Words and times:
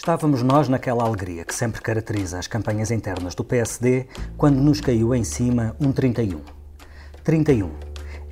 Estávamos 0.00 0.42
nós 0.42 0.66
naquela 0.66 1.04
alegria 1.04 1.44
que 1.44 1.54
sempre 1.54 1.82
caracteriza 1.82 2.38
as 2.38 2.46
campanhas 2.46 2.90
internas 2.90 3.34
do 3.34 3.44
PSD 3.44 4.06
quando 4.34 4.56
nos 4.56 4.80
caiu 4.80 5.14
em 5.14 5.22
cima 5.22 5.76
um 5.78 5.92
31. 5.92 6.40
31. 7.22 7.70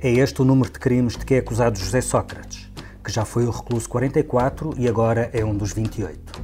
É 0.01 0.09
este 0.09 0.41
o 0.41 0.45
número 0.45 0.73
de 0.73 0.79
crimes 0.79 1.15
de 1.15 1.23
que 1.23 1.35
é 1.35 1.37
acusado 1.37 1.77
José 1.77 2.01
Sócrates, 2.01 2.71
que 3.03 3.11
já 3.11 3.23
foi 3.23 3.45
o 3.45 3.51
recluso 3.51 3.87
44 3.87 4.73
e 4.79 4.89
agora 4.89 5.29
é 5.31 5.45
um 5.45 5.55
dos 5.55 5.71
28. 5.71 6.41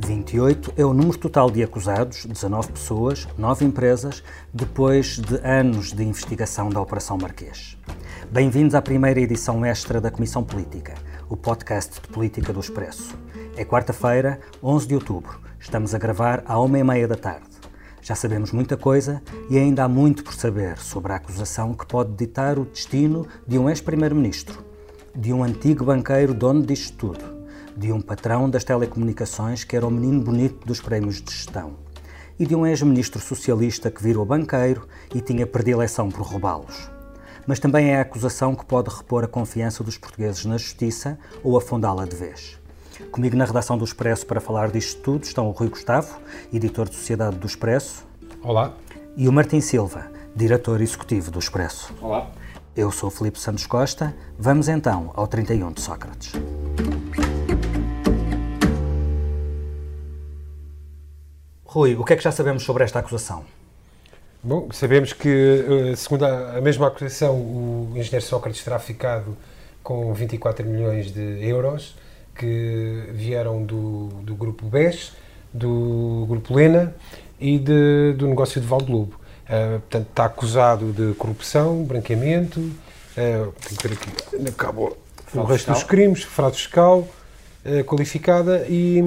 28 0.00 0.74
é 0.76 0.84
o 0.84 0.92
número 0.92 1.16
total 1.16 1.50
de 1.50 1.62
acusados, 1.62 2.26
19 2.26 2.72
pessoas, 2.72 3.26
9 3.38 3.64
empresas, 3.64 4.22
depois 4.52 5.18
de 5.18 5.36
anos 5.46 5.94
de 5.94 6.04
investigação 6.04 6.68
da 6.68 6.78
Operação 6.78 7.16
Marquês. 7.16 7.78
Bem-vindos 8.30 8.74
à 8.74 8.82
primeira 8.82 9.18
edição 9.18 9.64
extra 9.64 9.98
da 9.98 10.10
Comissão 10.10 10.44
Política, 10.44 10.92
o 11.26 11.38
podcast 11.38 12.02
de 12.02 12.08
política 12.08 12.52
do 12.52 12.60
Expresso. 12.60 13.16
É 13.58 13.64
quarta-feira, 13.64 14.38
11 14.62 14.86
de 14.86 14.94
outubro. 14.94 15.40
Estamos 15.58 15.92
a 15.92 15.98
gravar 15.98 16.44
à 16.46 16.60
uma 16.60 16.78
e 16.78 16.84
meia 16.84 17.08
da 17.08 17.16
tarde. 17.16 17.48
Já 18.00 18.14
sabemos 18.14 18.52
muita 18.52 18.76
coisa 18.76 19.20
e 19.50 19.58
ainda 19.58 19.82
há 19.82 19.88
muito 19.88 20.22
por 20.22 20.32
saber 20.32 20.78
sobre 20.78 21.12
a 21.12 21.16
acusação 21.16 21.74
que 21.74 21.84
pode 21.84 22.12
ditar 22.12 22.56
o 22.56 22.66
destino 22.66 23.26
de 23.48 23.58
um 23.58 23.68
ex-primeiro-ministro, 23.68 24.64
de 25.12 25.32
um 25.32 25.42
antigo 25.42 25.84
banqueiro 25.84 26.32
dono 26.32 26.64
disto 26.64 26.96
tudo, 26.96 27.48
de 27.76 27.90
um 27.90 28.00
patrão 28.00 28.48
das 28.48 28.62
telecomunicações 28.62 29.64
que 29.64 29.74
era 29.74 29.84
o 29.84 29.90
menino 29.90 30.20
bonito 30.20 30.64
dos 30.64 30.80
prémios 30.80 31.20
de 31.20 31.32
gestão 31.32 31.72
e 32.38 32.46
de 32.46 32.54
um 32.54 32.64
ex-ministro 32.64 33.20
socialista 33.20 33.90
que 33.90 34.00
virou 34.00 34.24
banqueiro 34.24 34.86
e 35.12 35.20
tinha 35.20 35.48
predileção 35.48 36.10
por 36.10 36.24
roubá-los. 36.24 36.88
Mas 37.44 37.58
também 37.58 37.90
é 37.90 37.98
a 37.98 38.02
acusação 38.02 38.54
que 38.54 38.64
pode 38.64 38.88
repor 38.88 39.24
a 39.24 39.26
confiança 39.26 39.82
dos 39.82 39.98
portugueses 39.98 40.44
na 40.44 40.58
justiça 40.58 41.18
ou 41.42 41.58
afundá-la 41.58 42.04
de 42.04 42.14
vez. 42.14 42.56
Comigo 43.10 43.36
na 43.36 43.46
redação 43.46 43.78
do 43.78 43.84
Expresso 43.84 44.26
para 44.26 44.40
falar 44.40 44.70
disto 44.70 45.00
tudo 45.00 45.24
estão 45.24 45.48
o 45.48 45.50
Rui 45.50 45.68
Gustavo, 45.68 46.20
editor 46.52 46.88
de 46.88 46.94
Sociedade 46.94 47.36
do 47.36 47.46
Expresso. 47.46 48.06
Olá. 48.42 48.74
E 49.16 49.26
o 49.26 49.32
Martim 49.32 49.60
Silva, 49.60 50.10
diretor 50.36 50.80
executivo 50.80 51.30
do 51.30 51.38
Expresso. 51.38 51.92
Olá. 52.02 52.30
Eu 52.76 52.92
sou 52.92 53.08
o 53.08 53.10
Filipe 53.10 53.38
Santos 53.38 53.66
Costa. 53.66 54.14
Vamos 54.38 54.68
então 54.68 55.10
ao 55.14 55.26
31 55.26 55.72
de 55.72 55.80
Sócrates. 55.80 56.32
Rui, 61.64 61.96
o 61.96 62.04
que 62.04 62.12
é 62.12 62.16
que 62.16 62.22
já 62.22 62.30
sabemos 62.30 62.62
sobre 62.62 62.84
esta 62.84 62.98
acusação? 62.98 63.44
Bom, 64.42 64.68
sabemos 64.70 65.12
que, 65.12 65.92
eh, 65.92 65.96
segundo 65.96 66.24
a 66.24 66.60
mesma 66.60 66.86
acusação, 66.86 67.34
o 67.34 67.92
engenheiro 67.96 68.24
Sócrates 68.24 68.62
terá 68.62 68.78
ficado 68.78 69.36
com 69.82 70.12
24 70.12 70.66
milhões 70.66 71.10
de 71.10 71.44
euros 71.48 71.96
que 72.38 73.10
vieram 73.10 73.62
do, 73.64 74.08
do 74.22 74.34
grupo 74.34 74.64
BES, 74.66 75.12
do 75.52 76.24
grupo 76.28 76.54
Lena 76.54 76.94
e 77.40 77.58
de, 77.58 78.14
do 78.16 78.26
negócio 78.26 78.60
de 78.60 78.66
Valdelobo. 78.66 79.18
Uh, 79.44 79.80
portanto, 79.80 80.06
está 80.10 80.24
acusado 80.26 80.92
de 80.92 81.14
corrupção, 81.14 81.82
branqueamento, 81.82 82.60
uh, 82.60 82.72
tenho 83.16 83.78
que 83.78 83.88
ver 83.88 83.94
aqui, 83.94 84.48
acabou. 84.48 84.96
O 85.34 85.42
resto 85.42 85.72
dos 85.72 85.82
crimes, 85.82 86.22
fraude 86.22 86.56
fiscal, 86.56 87.06
qualificada 87.84 88.66
e, 88.68 89.00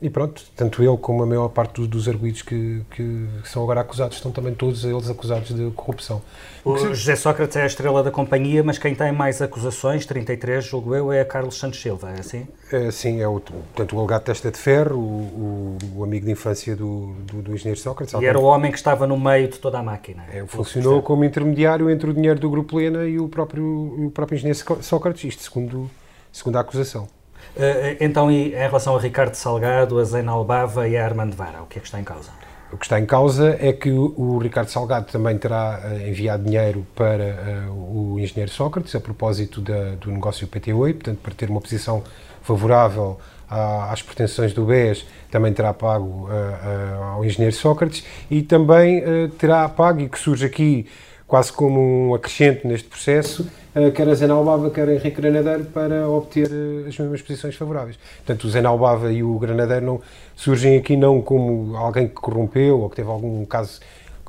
e, 0.00 0.10
pronto, 0.10 0.42
tanto 0.54 0.82
ele 0.82 0.96
como 0.96 1.22
a 1.22 1.26
maior 1.26 1.48
parte 1.48 1.74
dos, 1.80 1.88
dos 1.88 2.08
arguídos 2.08 2.42
que, 2.42 2.82
que, 2.90 3.26
são 3.44 3.62
agora 3.62 3.80
acusados 3.80 4.16
estão 4.16 4.30
também 4.30 4.54
todos 4.54 4.84
eles 4.84 5.08
acusados 5.08 5.54
de 5.54 5.70
corrupção. 5.70 6.22
O 6.64 6.76
José 6.76 7.14
Sócrates 7.14 7.56
é 7.56 7.62
a 7.62 7.66
estrela 7.66 8.02
da 8.02 8.10
companhia, 8.10 8.62
mas 8.62 8.76
quem 8.76 8.92
tem 8.92 9.12
mais 9.12 9.40
acusações, 9.40 10.04
33, 10.04 10.64
julgo 10.64 10.96
eu, 10.96 11.12
é 11.12 11.24
Carlos 11.24 11.56
Santos 11.58 11.80
Silva, 11.80 12.10
é 12.10 12.18
assim? 12.18 12.46
É, 12.72 12.90
sim, 12.90 13.20
é 13.20 13.28
o, 13.28 13.38
portanto, 13.40 13.94
o 13.94 13.98
alegado 14.00 14.22
testa 14.24 14.50
de 14.50 14.58
ferro, 14.58 14.96
o, 14.96 14.98
o, 14.98 15.98
o, 15.98 16.04
amigo 16.04 16.26
de 16.26 16.32
infância 16.32 16.74
do, 16.74 17.14
do, 17.24 17.42
do 17.42 17.54
engenheiro 17.54 17.78
Sócrates. 17.78 18.14
E 18.14 18.24
era 18.24 18.38
o 18.38 18.42
homem 18.42 18.72
que 18.72 18.78
estava 18.78 19.06
no 19.06 19.16
meio 19.16 19.46
de 19.46 19.60
toda 19.60 19.78
a 19.78 19.82
máquina. 19.82 20.24
É, 20.32 20.44
funcionou 20.44 21.00
como 21.02 21.24
intermediário 21.24 21.88
entre 21.88 22.10
o 22.10 22.12
dinheiro 22.12 22.40
do 22.40 22.50
Grupo 22.50 22.78
Lena 22.78 23.04
e 23.04 23.20
o 23.20 23.28
próprio, 23.28 23.64
o 23.64 24.10
próprio 24.10 24.36
engenheiro 24.36 24.82
Sócrates, 24.82 25.22
isto 25.22 25.42
segundo, 25.44 25.88
segundo 26.32 26.56
a 26.56 26.60
acusação. 26.60 27.08
Eh, 27.56 27.96
então, 28.00 28.30
e 28.30 28.48
em 28.48 28.52
relação 28.52 28.96
a 28.96 29.00
Ricardo 29.00 29.34
Salgado, 29.34 29.98
a 29.98 30.04
Zena 30.04 30.32
Albava 30.32 30.88
e 30.88 30.96
a 30.96 31.04
Armando 31.04 31.34
Vara, 31.34 31.62
o 31.62 31.66
que 31.66 31.78
é 31.78 31.80
que 31.80 31.86
está 31.86 32.00
em 32.00 32.04
causa? 32.04 32.30
O 32.72 32.76
que 32.76 32.84
está 32.84 32.98
em 32.98 33.06
causa 33.06 33.56
é 33.60 33.72
que 33.72 33.90
o, 33.90 34.38
Ricardo 34.38 34.68
Salgado 34.68 35.06
também 35.06 35.38
terá 35.38 35.80
uh, 35.84 36.08
enviado 36.08 36.44
dinheiro 36.44 36.84
para 36.96 37.68
uh, 37.68 38.14
o 38.14 38.18
engenheiro 38.18 38.50
Sócrates 38.50 38.94
a 38.94 39.00
propósito 39.00 39.60
da, 39.60 39.94
do 40.00 40.10
negócio 40.10 40.48
PT8, 40.48 40.94
portanto, 40.94 41.18
para 41.22 41.32
ter 41.32 41.48
uma 41.48 41.60
posição 41.60 42.02
favorável 42.42 43.18
à, 43.48 43.92
às 43.92 44.02
pretensões 44.02 44.52
do 44.52 44.64
BES, 44.64 45.06
também 45.30 45.52
terá 45.52 45.72
pago 45.72 46.28
uh, 46.28 47.02
ao 47.14 47.24
engenheiro 47.24 47.54
Sócrates 47.54 48.04
e 48.28 48.42
também 48.42 49.02
terá 49.38 49.68
pago, 49.68 50.00
e 50.00 50.08
que 50.08 50.18
surge 50.18 50.44
aqui 50.44 50.86
quase 51.26 51.52
como 51.52 51.80
um 51.80 52.14
acrescente 52.14 52.66
neste 52.66 52.88
processo, 52.88 53.46
eh, 53.74 53.90
quer 53.90 54.08
a 54.08 54.14
Zena 54.14 54.34
Albava, 54.34 54.70
quer 54.70 54.88
Henrique 54.88 55.20
Granadeiro, 55.20 55.64
para 55.66 56.08
obter 56.08 56.48
eh, 56.50 56.88
as 56.88 56.98
mesmas 56.98 57.20
posições 57.20 57.54
favoráveis. 57.56 57.98
Portanto, 58.18 58.44
o 58.44 58.50
Zena 58.50 58.68
Albava 58.68 59.12
e 59.12 59.22
o 59.22 59.38
Granadeiro 59.38 59.84
não, 59.84 60.00
surgem 60.36 60.76
aqui 60.76 60.96
não 60.96 61.20
como 61.20 61.76
alguém 61.76 62.06
que 62.06 62.14
corrompeu 62.14 62.80
ou 62.80 62.88
que 62.88 62.96
teve 62.96 63.08
algum 63.10 63.44
caso, 63.44 63.80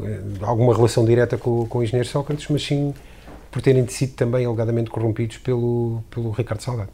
eh, 0.01 0.19
alguma 0.41 0.75
relação 0.75 1.05
direta 1.05 1.37
com, 1.37 1.67
com 1.67 1.79
o 1.79 1.83
engenheiro 1.83 2.09
Sócrates, 2.09 2.47
mas 2.49 2.63
sim 2.63 2.93
por 3.51 3.61
terem 3.61 3.87
sido 3.87 4.13
também 4.13 4.45
alegadamente 4.45 4.89
corrompidos 4.89 5.37
pelo, 5.37 6.03
pelo 6.09 6.31
Ricardo 6.31 6.61
Salgado. 6.61 6.89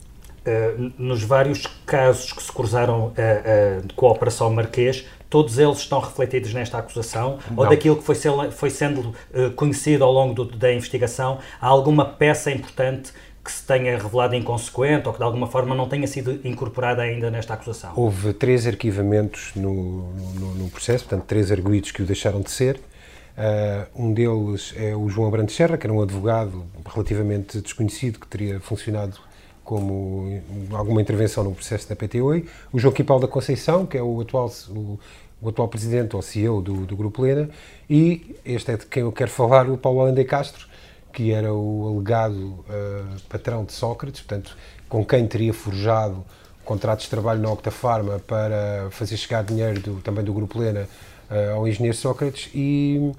Uh, 0.45 0.91
nos 0.97 1.23
vários 1.23 1.65
casos 1.85 2.33
que 2.33 2.43
se 2.43 2.51
cruzaram 2.51 3.07
uh, 3.07 3.11
uh, 3.11 3.93
com 3.95 4.07
a 4.07 4.11
Operação 4.11 4.49
Marquês, 4.49 5.05
todos 5.33 5.57
eles 5.57 5.79
estão 5.79 5.99
refletidos 5.99 6.53
nesta 6.53 6.77
acusação? 6.77 7.39
Não. 7.49 7.63
Ou 7.63 7.67
daquilo 7.67 7.95
que 7.95 8.03
foi, 8.03 8.15
foi 8.51 8.69
sendo 8.69 9.15
conhecido 9.55 10.03
ao 10.03 10.11
longo 10.11 10.35
do, 10.35 10.45
da 10.45 10.71
investigação, 10.71 11.39
há 11.59 11.65
alguma 11.65 12.05
peça 12.05 12.51
importante 12.51 13.11
que 13.43 13.51
se 13.51 13.63
tenha 13.65 13.97
revelado 13.97 14.35
inconsequente 14.35 15.07
ou 15.07 15.11
que 15.11 15.17
de 15.17 15.25
alguma 15.25 15.47
forma 15.47 15.73
não 15.73 15.89
tenha 15.89 16.05
sido 16.05 16.39
incorporada 16.47 17.01
ainda 17.01 17.31
nesta 17.31 17.55
acusação? 17.55 17.93
Houve 17.95 18.31
três 18.31 18.67
arquivamentos 18.67 19.53
no, 19.55 20.13
no, 20.13 20.53
no 20.53 20.69
processo, 20.69 21.05
portanto, 21.05 21.25
três 21.25 21.51
arguídos 21.51 21.89
que 21.89 22.03
o 22.03 22.05
deixaram 22.05 22.39
de 22.39 22.51
ser. 22.51 22.79
um 23.95 24.13
deles 24.13 24.71
é 24.77 24.95
o 24.95 25.09
João 25.09 25.27
Abrantes 25.27 25.55
Serra, 25.55 25.79
que 25.79 25.87
era 25.87 25.93
um 25.93 26.01
advogado 26.03 26.63
relativamente 26.85 27.59
desconhecido 27.59 28.19
que 28.19 28.27
teria 28.27 28.59
funcionado 28.59 29.17
como 29.63 30.41
alguma 30.71 31.01
intervenção 31.01 31.43
no 31.43 31.53
processo 31.53 31.87
da 31.87 31.95
PTOI, 31.95 32.45
o 32.71 32.79
Joaquim 32.79 33.03
Paulo 33.03 33.21
da 33.21 33.27
Conceição, 33.27 33.85
que 33.85 33.97
é 33.97 34.03
o 34.03 34.21
atual, 34.21 34.51
o, 34.69 34.99
o 35.41 35.49
atual 35.49 35.67
presidente 35.67 36.15
ou 36.15 36.21
CEO 36.21 36.61
do, 36.61 36.85
do, 36.85 36.95
Grupo 36.95 37.21
Lena, 37.21 37.49
e 37.89 38.35
este 38.45 38.71
é 38.71 38.77
de 38.77 38.85
quem 38.85 39.03
eu 39.03 39.11
quero 39.11 39.31
falar, 39.31 39.69
o 39.69 39.77
Paulo 39.77 40.01
Além 40.01 40.13
de 40.13 40.25
Castro, 40.25 40.67
que 41.13 41.31
era 41.31 41.53
o 41.53 41.93
alegado 41.93 42.35
uh, 42.35 43.21
patrão 43.29 43.63
de 43.63 43.71
Sócrates, 43.71 44.21
portanto, 44.21 44.57
com 44.89 45.05
quem 45.05 45.25
teria 45.27 45.53
forjado 45.53 46.23
contratos 46.65 47.05
de 47.05 47.11
trabalho 47.11 47.41
na 47.41 47.51
Octafarma 47.51 48.19
para 48.19 48.87
fazer 48.91 49.17
chegar 49.17 49.43
dinheiro 49.43 49.79
do, 49.79 50.01
também 50.01 50.23
do 50.23 50.33
Grupo 50.33 50.59
Lena 50.59 50.89
uh, 51.29 51.55
ao 51.55 51.67
engenheiro 51.67 51.95
Sócrates, 51.95 52.49
e 52.53 53.11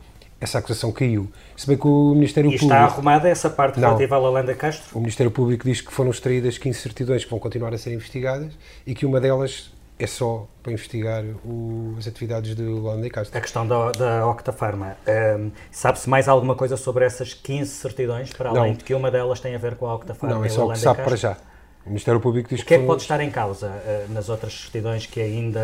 essa 0.44 0.58
acusação 0.58 0.92
caiu. 0.92 1.28
Se 1.56 1.66
bem 1.66 1.76
que 1.76 1.86
o 1.86 2.14
Ministério 2.14 2.48
e 2.48 2.58
Público... 2.58 2.72
está 2.72 2.84
arrumada 2.84 3.28
essa 3.28 3.50
parte 3.50 3.80
não, 3.80 3.88
relativa 3.88 4.16
à 4.16 4.18
Lalanda 4.18 4.54
Castro? 4.54 4.96
O 4.96 5.00
Ministério 5.00 5.30
Público 5.30 5.64
diz 5.64 5.80
que 5.80 5.92
foram 5.92 6.10
extraídas 6.10 6.58
15 6.58 6.78
certidões 6.78 7.24
que 7.24 7.30
vão 7.30 7.38
continuar 7.38 7.74
a 7.74 7.78
ser 7.78 7.92
investigadas 7.92 8.52
e 8.86 8.94
que 8.94 9.04
uma 9.04 9.20
delas 9.20 9.72
é 9.98 10.06
só 10.06 10.46
para 10.62 10.72
investigar 10.72 11.24
o, 11.44 11.94
as 11.98 12.06
atividades 12.06 12.54
de 12.54 12.62
Lalanda 12.62 13.08
Castro. 13.10 13.36
A 13.36 13.40
questão 13.40 13.66
da, 13.66 13.92
da 13.92 14.26
Octafarma. 14.26 14.96
Um, 15.06 15.50
Sabe-se 15.70 16.08
mais 16.08 16.28
alguma 16.28 16.54
coisa 16.54 16.76
sobre 16.76 17.04
essas 17.04 17.32
15 17.32 17.70
certidões, 17.70 18.32
para 18.32 18.50
além 18.50 18.72
não. 18.72 18.78
de 18.78 18.84
que 18.84 18.94
uma 18.94 19.10
delas 19.10 19.40
tem 19.40 19.54
a 19.54 19.58
ver 19.58 19.76
com 19.76 19.86
a 19.86 19.94
Octafarma 19.94 20.36
Não, 20.36 20.44
é 20.44 20.48
só 20.48 20.66
o 20.66 20.72
que 20.72 20.78
sabe 20.78 21.02
para 21.02 21.16
já. 21.16 21.36
O 21.86 21.90
Ministério 21.90 22.18
Público 22.18 22.48
diz 22.48 22.60
o 22.60 22.62
que, 22.62 22.68
que 22.68 22.74
é 22.74 22.78
que 22.78 22.86
pode 22.86 23.02
estar 23.02 23.20
em 23.20 23.30
causa 23.30 23.66
uh, 23.66 24.12
nas 24.12 24.30
outras 24.30 24.54
certidões 24.54 25.04
que 25.04 25.20
ainda. 25.20 25.60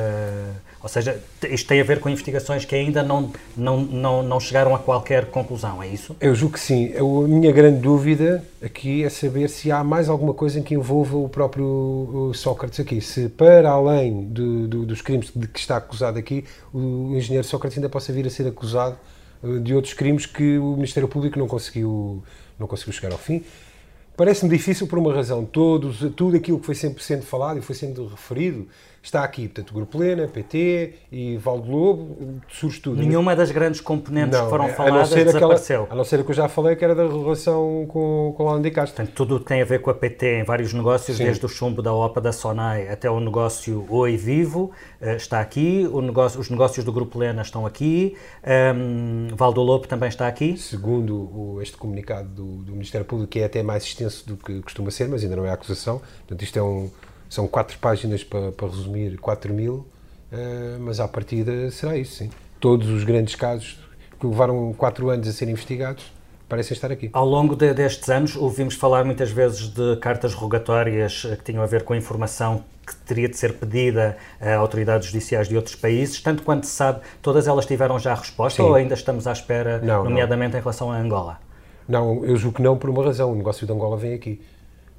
Ou 0.82 0.88
seja, 0.88 1.18
isto 1.48 1.66
tem 1.66 1.80
a 1.80 1.84
ver 1.84 1.98
com 1.98 2.10
investigações 2.10 2.66
que 2.66 2.74
ainda 2.74 3.02
não, 3.02 3.32
não, 3.56 3.80
não, 3.80 4.22
não 4.22 4.38
chegaram 4.38 4.74
a 4.74 4.78
qualquer 4.78 5.26
conclusão, 5.26 5.82
é 5.82 5.88
isso? 5.88 6.14
Eu 6.20 6.34
julgo 6.34 6.54
que 6.54 6.60
sim. 6.60 6.90
Eu, 6.92 7.24
a 7.24 7.28
minha 7.28 7.50
grande 7.50 7.80
dúvida 7.80 8.44
aqui 8.62 9.02
é 9.02 9.08
saber 9.08 9.48
se 9.48 9.72
há 9.72 9.82
mais 9.82 10.10
alguma 10.10 10.34
coisa 10.34 10.58
em 10.58 10.62
que 10.62 10.74
envolva 10.74 11.16
o 11.16 11.28
próprio 11.28 12.32
Sócrates 12.34 12.80
aqui. 12.80 13.00
Se, 13.00 13.30
para 13.30 13.70
além 13.70 14.24
do, 14.24 14.68
do, 14.68 14.84
dos 14.84 15.00
crimes 15.00 15.30
de 15.34 15.48
que 15.48 15.58
está 15.58 15.78
acusado 15.78 16.18
aqui, 16.18 16.44
o 16.72 17.16
engenheiro 17.16 17.46
Sócrates 17.46 17.78
ainda 17.78 17.88
possa 17.88 18.12
vir 18.12 18.26
a 18.26 18.30
ser 18.30 18.46
acusado 18.46 18.98
eh, 19.42 19.58
de 19.58 19.74
outros 19.74 19.94
crimes 19.94 20.26
que 20.26 20.58
o 20.58 20.74
Ministério 20.74 21.08
Público 21.08 21.38
não 21.38 21.48
conseguiu, 21.48 22.22
não 22.58 22.66
conseguiu 22.66 22.92
chegar 22.92 23.12
ao 23.12 23.18
fim 23.18 23.42
Parece-me 24.20 24.50
difícil 24.50 24.86
por 24.86 24.98
uma 24.98 25.14
razão. 25.14 25.46
Todos, 25.46 26.00
tudo 26.14 26.36
aquilo 26.36 26.60
que 26.60 26.66
foi 26.66 26.74
sempre 26.74 27.02
sendo 27.02 27.22
falado 27.22 27.58
e 27.58 27.62
foi 27.62 27.74
sendo 27.74 28.06
referido 28.06 28.68
está 29.02 29.24
aqui. 29.24 29.48
Portanto, 29.48 29.72
Grupo 29.72 29.98
Lena, 29.98 30.28
PT 30.28 30.94
e 31.10 31.36
Valdo 31.38 31.70
Lobo, 31.70 32.40
surge 32.48 32.80
tudo. 32.80 33.00
Nenhuma 33.00 33.34
das 33.34 33.50
grandes 33.50 33.80
componentes 33.80 34.38
não, 34.38 34.44
que 34.44 34.50
foram 34.50 34.68
faladas 34.68 35.12
a 35.12 35.16
não 35.16 35.24
desapareceu. 35.24 35.82
Aquela, 35.82 35.94
a 35.94 35.96
não 35.96 36.04
ser 36.04 36.20
a 36.20 36.24
que 36.24 36.30
eu 36.30 36.34
já 36.34 36.48
falei, 36.48 36.76
que 36.76 36.84
era 36.84 36.94
da 36.94 37.06
relação 37.06 37.86
com, 37.88 38.34
com 38.36 38.48
a 38.48 38.50
Holanda 38.50 38.70
Castro. 38.70 38.96
Portanto, 38.96 39.14
tudo 39.14 39.40
tem 39.40 39.62
a 39.62 39.64
ver 39.64 39.80
com 39.80 39.90
a 39.90 39.94
PT 39.94 40.40
em 40.40 40.44
vários 40.44 40.72
negócios, 40.72 41.16
Sim. 41.16 41.24
desde 41.24 41.44
o 41.44 41.48
chumbo 41.48 41.82
da 41.82 41.92
OPA 41.92 42.20
da 42.20 42.32
Sonai 42.32 42.88
até 42.88 43.10
o 43.10 43.20
negócio 43.20 43.86
Oi 43.88 44.16
Vivo, 44.16 44.70
uh, 45.00 45.10
está 45.16 45.40
aqui. 45.40 45.88
O 45.90 46.00
negócio, 46.00 46.38
os 46.40 46.50
negócios 46.50 46.84
do 46.84 46.92
Grupo 46.92 47.18
Lena 47.18 47.42
estão 47.42 47.66
aqui. 47.66 48.16
Um, 48.76 49.28
Valdo 49.34 49.62
Lobo 49.62 49.86
também 49.86 50.08
está 50.08 50.28
aqui. 50.28 50.56
Segundo 50.56 51.14
o, 51.14 51.58
este 51.62 51.76
comunicado 51.76 52.28
do, 52.28 52.44
do 52.62 52.72
Ministério 52.72 53.06
Público, 53.06 53.30
que 53.30 53.40
é 53.40 53.44
até 53.44 53.62
mais 53.62 53.82
extenso 53.84 54.26
do 54.26 54.36
que 54.36 54.60
costuma 54.60 54.90
ser, 54.90 55.08
mas 55.08 55.22
ainda 55.22 55.36
não 55.36 55.46
é 55.46 55.50
acusação. 55.50 56.00
Portanto, 56.26 56.42
isto 56.42 56.58
é 56.58 56.62
um 56.62 56.90
são 57.30 57.46
quatro 57.46 57.78
páginas 57.78 58.24
para, 58.24 58.50
para 58.50 58.66
resumir 58.66 59.16
4 59.18 59.54
mil, 59.54 59.74
uh, 59.74 60.80
mas 60.80 60.98
à 60.98 61.06
partida 61.06 61.70
será 61.70 61.96
isso, 61.96 62.16
sim. 62.16 62.30
Todos 62.58 62.88
os 62.88 63.04
grandes 63.04 63.36
casos 63.36 63.78
que 64.18 64.26
levaram 64.26 64.74
quatro 64.76 65.08
anos 65.08 65.26
a 65.28 65.32
serem 65.32 65.52
investigados 65.52 66.12
parecem 66.48 66.74
estar 66.74 66.90
aqui. 66.90 67.08
Ao 67.12 67.24
longo 67.24 67.54
de, 67.54 67.72
destes 67.72 68.08
anos, 68.10 68.34
ouvimos 68.34 68.74
falar 68.74 69.04
muitas 69.04 69.30
vezes 69.30 69.68
de 69.68 69.96
cartas 69.96 70.34
rogatórias 70.34 71.24
eh, 71.24 71.36
que 71.36 71.44
tinham 71.44 71.62
a 71.62 71.66
ver 71.66 71.84
com 71.84 71.92
a 71.92 71.96
informação 71.96 72.64
que 72.84 72.94
teria 72.96 73.28
de 73.28 73.36
ser 73.36 73.54
pedida 73.54 74.16
a 74.40 74.56
autoridades 74.56 75.06
judiciais 75.06 75.48
de 75.48 75.56
outros 75.56 75.76
países. 75.76 76.20
Tanto 76.20 76.42
quanto 76.42 76.66
se 76.66 76.72
sabe, 76.72 77.00
todas 77.22 77.46
elas 77.46 77.64
tiveram 77.64 78.00
já 78.00 78.12
a 78.12 78.16
resposta 78.16 78.60
Sim. 78.60 78.68
ou 78.68 78.74
ainda 78.74 78.94
estamos 78.94 79.28
à 79.28 79.32
espera, 79.32 79.78
não, 79.78 80.02
nomeadamente 80.02 80.54
não. 80.54 80.58
em 80.58 80.62
relação 80.62 80.90
a 80.90 80.96
Angola? 80.96 81.38
Não, 81.88 82.24
eu 82.24 82.36
julgo 82.36 82.56
que 82.56 82.62
não 82.62 82.76
por 82.76 82.90
uma 82.90 83.04
razão. 83.04 83.30
O 83.30 83.34
negócio 83.36 83.64
de 83.64 83.72
Angola 83.72 83.96
vem 83.96 84.14
aqui. 84.14 84.40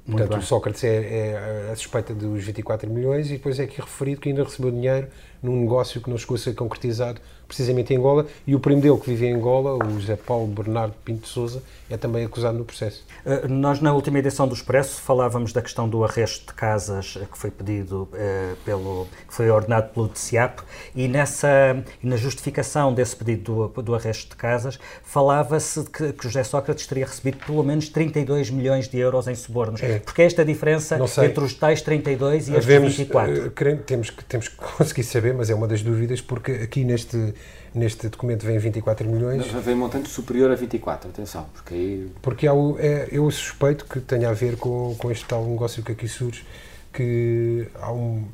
Muito 0.04 0.18
Portanto, 0.18 0.30
bem. 0.30 0.38
o 0.38 0.42
Sócrates 0.42 0.82
é, 0.82 0.88
é, 0.88 1.70
a 1.72 1.76
suspeita 1.76 2.12
dos 2.12 2.42
24 2.44 2.90
milhões 2.90 3.28
e 3.30 3.34
depois 3.34 3.60
é 3.60 3.64
aqui 3.64 3.80
referido 3.80 4.20
que 4.20 4.28
ainda 4.28 4.42
recebeu 4.42 4.72
dinheiro 4.72 5.06
num 5.40 5.60
negócio 5.60 6.00
que 6.00 6.10
não 6.10 6.18
chegou 6.18 6.34
a 6.34 6.38
ser 6.38 6.54
concretizado 6.54 7.20
precisamente 7.52 7.92
em 7.92 7.98
Angola, 7.98 8.26
e 8.46 8.54
o 8.54 8.60
primo 8.60 8.80
dele 8.80 8.96
que 8.96 9.10
vive 9.10 9.26
em 9.26 9.34
Angola, 9.34 9.74
o 9.74 10.00
José 10.00 10.16
Paulo 10.16 10.46
Bernardo 10.46 10.94
Pinto 11.04 11.28
Souza, 11.28 11.62
é 11.90 11.98
também 11.98 12.24
acusado 12.24 12.56
no 12.56 12.64
processo. 12.64 13.04
Uh, 13.26 13.46
nós, 13.46 13.78
na 13.80 13.92
última 13.92 14.18
edição 14.18 14.48
do 14.48 14.54
Expresso, 14.54 15.00
falávamos 15.02 15.52
da 15.52 15.60
questão 15.60 15.86
do 15.86 16.02
arresto 16.02 16.46
de 16.46 16.54
casas 16.54 17.18
que 17.30 17.36
foi 17.36 17.50
pedido 17.50 18.08
uh, 18.12 18.56
pelo, 18.64 19.06
que 19.28 19.34
foi 19.34 19.50
ordenado 19.50 19.92
pelo 19.92 20.08
DCIAP, 20.08 20.60
e 20.94 21.06
nessa, 21.06 21.84
na 22.02 22.16
justificação 22.16 22.94
desse 22.94 23.14
pedido 23.14 23.68
do, 23.68 23.82
do 23.82 23.94
arresto 23.94 24.30
de 24.30 24.36
casas, 24.36 24.78
falava-se 25.04 25.84
que, 25.84 26.14
que 26.14 26.24
José 26.24 26.42
Sócrates 26.44 26.86
teria 26.86 27.04
recebido 27.04 27.44
pelo 27.44 27.62
menos 27.62 27.90
32 27.90 28.48
milhões 28.48 28.88
de 28.88 28.98
euros 28.98 29.28
em 29.28 29.34
subornos. 29.34 29.82
É. 29.82 29.98
Porque 29.98 30.22
é 30.22 30.24
esta 30.24 30.42
diferença 30.42 30.98
entre 31.22 31.44
os 31.44 31.52
tais 31.52 31.82
32 31.82 32.48
e 32.48 32.56
Havemos, 32.56 32.92
estes 32.92 33.06
24? 33.06 33.46
Uh, 33.48 33.82
temos, 33.84 34.08
que, 34.08 34.24
temos 34.24 34.48
que 34.48 34.56
conseguir 34.78 35.04
saber, 35.04 35.34
mas 35.34 35.50
é 35.50 35.54
uma 35.54 35.68
das 35.68 35.82
dúvidas, 35.82 36.22
porque 36.22 36.52
aqui 36.52 36.84
neste 36.84 37.34
neste 37.74 38.08
documento 38.08 38.44
vem 38.44 38.58
24 38.58 39.08
milhões. 39.08 39.50
Mas 39.52 39.64
vem 39.64 39.74
montante 39.74 40.08
superior 40.08 40.50
a 40.50 40.54
24, 40.54 41.08
atenção, 41.10 41.46
porque 41.52 41.74
aí... 41.74 42.10
Porque 42.20 42.46
há 42.46 42.52
é, 42.78 43.08
eu 43.10 43.30
suspeito 43.30 43.84
que 43.86 44.00
tenha 44.00 44.28
a 44.28 44.32
ver 44.32 44.56
com, 44.56 44.94
com 44.98 45.10
este 45.10 45.24
tal 45.24 45.44
negócio 45.44 45.82
que 45.82 45.92
aqui 45.92 46.08
surge, 46.08 46.44
que 46.92 47.66
há, 47.80 47.90
um, 47.92 48.24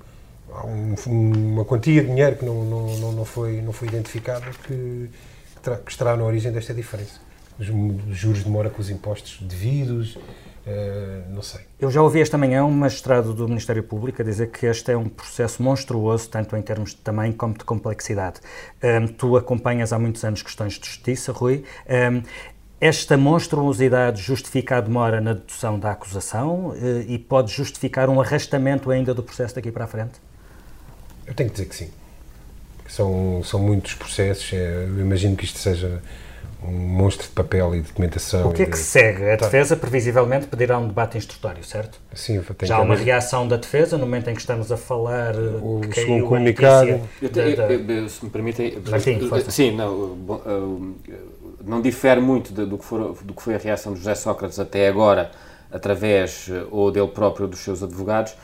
há 0.52 0.66
um, 0.66 0.94
uma 1.06 1.64
quantia 1.64 2.02
de 2.02 2.08
dinheiro 2.08 2.36
que 2.36 2.44
não, 2.44 2.64
não, 2.64 3.12
não, 3.12 3.24
foi, 3.24 3.60
não 3.62 3.72
foi 3.72 3.88
identificada 3.88 4.46
que, 4.66 5.08
que 5.84 5.90
estará 5.90 6.16
na 6.16 6.24
origem 6.24 6.50
desta 6.50 6.74
diferença. 6.74 7.27
Os 7.58 7.66
juros 8.16 8.44
de 8.44 8.48
mora 8.48 8.70
com 8.70 8.80
os 8.80 8.90
impostos 8.90 9.38
devidos, 9.40 10.16
Uh, 10.68 11.24
não 11.32 11.40
sei. 11.40 11.62
Eu 11.80 11.90
já 11.90 12.02
ouvi 12.02 12.20
esta 12.20 12.36
manhã 12.36 12.62
um 12.62 12.70
magistrado 12.70 13.32
do 13.32 13.48
Ministério 13.48 13.82
Público 13.82 14.20
a 14.20 14.24
dizer 14.24 14.50
que 14.50 14.66
este 14.66 14.92
é 14.92 14.96
um 14.98 15.08
processo 15.08 15.62
monstruoso, 15.62 16.28
tanto 16.28 16.54
em 16.56 16.60
termos 16.60 16.90
de 16.90 16.96
tamanho 16.96 17.32
como 17.32 17.56
de 17.56 17.64
complexidade. 17.64 18.40
Um, 18.82 19.06
tu 19.06 19.38
acompanhas 19.38 19.94
há 19.94 19.98
muitos 19.98 20.22
anos 20.24 20.42
questões 20.42 20.74
de 20.74 20.86
justiça, 20.86 21.32
Rui. 21.32 21.64
Um, 21.88 22.22
esta 22.78 23.16
monstruosidade 23.16 24.20
justifica 24.20 24.76
a 24.76 24.80
demora 24.82 25.22
na 25.22 25.32
dedução 25.32 25.78
da 25.78 25.92
acusação 25.92 26.68
uh, 26.68 27.00
e 27.08 27.18
pode 27.18 27.50
justificar 27.50 28.10
um 28.10 28.20
arrastamento 28.20 28.90
ainda 28.90 29.14
do 29.14 29.22
processo 29.22 29.54
daqui 29.54 29.72
para 29.72 29.84
a 29.84 29.88
frente? 29.88 30.20
Eu 31.26 31.32
tenho 31.32 31.48
que 31.48 31.56
dizer 31.56 31.68
que 31.68 31.76
sim. 31.76 31.90
São, 32.86 33.42
são 33.42 33.58
muitos 33.58 33.94
processos. 33.94 34.52
É, 34.52 34.84
eu 34.84 35.00
imagino 35.00 35.34
que 35.34 35.46
isto 35.46 35.58
seja 35.58 36.02
um 36.62 36.72
monstro 36.72 37.26
de 37.26 37.32
papel 37.32 37.74
e 37.76 37.80
documentação. 37.80 38.48
O 38.48 38.52
que 38.52 38.62
é 38.62 38.66
que 38.66 38.72
de... 38.72 38.78
segue? 38.78 39.30
A 39.30 39.36
tá. 39.36 39.46
defesa 39.46 39.76
previsivelmente 39.76 40.46
pedirá 40.46 40.78
um 40.78 40.88
debate 40.88 41.16
instrutório, 41.16 41.62
certo? 41.62 42.00
Sim, 42.12 42.42
Já 42.62 42.76
há 42.76 42.80
uma 42.80 42.96
reação 42.96 43.46
da 43.46 43.56
defesa 43.56 43.96
no 43.96 44.04
momento 44.04 44.28
em 44.28 44.34
que 44.34 44.40
estamos 44.40 44.72
a 44.72 44.76
falar 44.76 45.36
o 45.36 45.80
que 45.80 46.00
segundo 46.00 46.26
comunicado. 46.26 47.00
Eu, 47.22 47.28
te, 47.28 47.38
eu, 47.38 47.90
eu, 47.90 48.08
se 48.08 48.24
me 48.24 48.30
permitem, 48.30 48.72
sim, 49.00 49.50
sim 49.50 49.76
não, 49.76 50.16
não 51.64 51.80
difere 51.80 52.20
muito 52.20 52.52
do 52.52 52.76
que, 52.76 52.84
for, 52.84 53.16
do 53.22 53.32
que 53.32 53.42
foi 53.42 53.54
a 53.54 53.58
reação 53.58 53.92
de 53.92 54.00
José 54.00 54.16
Sócrates 54.16 54.58
até 54.58 54.88
agora, 54.88 55.30
através 55.70 56.50
ou 56.70 56.90
dele 56.90 57.08
próprio 57.08 57.44
ou 57.44 57.50
dos 57.50 57.60
seus 57.60 57.82
advogados, 57.82 58.34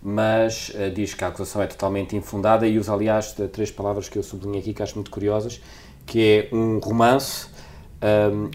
mas 0.00 0.68
uh, 0.68 0.90
diz 0.90 1.14
que 1.14 1.24
a 1.24 1.28
acusação 1.28 1.62
é 1.62 1.66
totalmente 1.66 2.14
infundada 2.14 2.66
e 2.66 2.78
usa, 2.78 2.92
aliás, 2.92 3.34
três 3.52 3.70
palavras 3.70 4.08
que 4.08 4.18
eu 4.18 4.22
sublinho 4.22 4.58
aqui 4.58 4.74
que 4.74 4.82
acho 4.82 4.94
muito 4.94 5.10
curiosas, 5.10 5.60
que 6.06 6.48
é 6.52 6.54
um 6.54 6.78
romance 6.78 7.53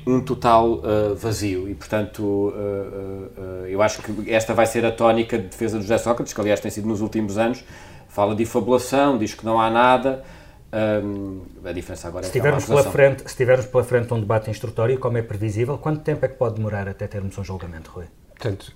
um, 0.06 0.22
total 0.22 0.74
uh, 0.74 1.16
vazio. 1.16 1.70
E, 1.70 1.76
portanto, 1.76 2.22
uh, 2.22 2.52
uh, 2.52 3.66
eu 3.68 3.82
acho 3.82 4.02
que 4.02 4.32
esta 4.32 4.54
vai 4.54 4.66
ser 4.66 4.86
a 4.86 4.92
tónica 4.92 5.38
de 5.38 5.48
defesa 5.48 5.78
do 5.78 5.82
José 5.82 5.98
Sócrates, 5.98 6.34
que 6.34 6.42
aliás 6.42 6.60
tem 6.60 6.72
sido 6.72 6.88
nos 6.88 7.02
últimos 7.02 7.38
anos. 7.38 7.64
Fala 8.08 8.36
de 8.36 8.46
fabulação, 8.46 9.18
diz 9.18 9.34
que 9.34 9.46
não 9.46 9.60
há 9.60 9.70
nada. 9.70 10.24
Um, 10.72 11.42
a 11.66 11.72
diferença 11.72 12.08
agora 12.08 12.24
se 12.26 12.30
é 12.30 12.34
tivermos 12.34 12.66
pela 12.66 12.84
frente 12.84 13.28
Se 13.28 13.36
tivermos 13.36 13.66
pela 13.66 13.84
frente 13.84 14.14
um 14.14 14.20
debate 14.20 14.52
instrutório, 14.52 15.00
como 15.00 15.18
é 15.18 15.24
previsível, 15.24 15.80
quanto 15.80 16.02
tempo 16.02 16.24
é 16.24 16.28
que 16.28 16.36
pode 16.36 16.56
demorar 16.56 16.88
até 16.88 17.08
termos 17.08 17.36
um 17.40 17.44
julgamento, 17.44 17.90
Rui? 17.90 18.06
Portanto, 18.30 18.72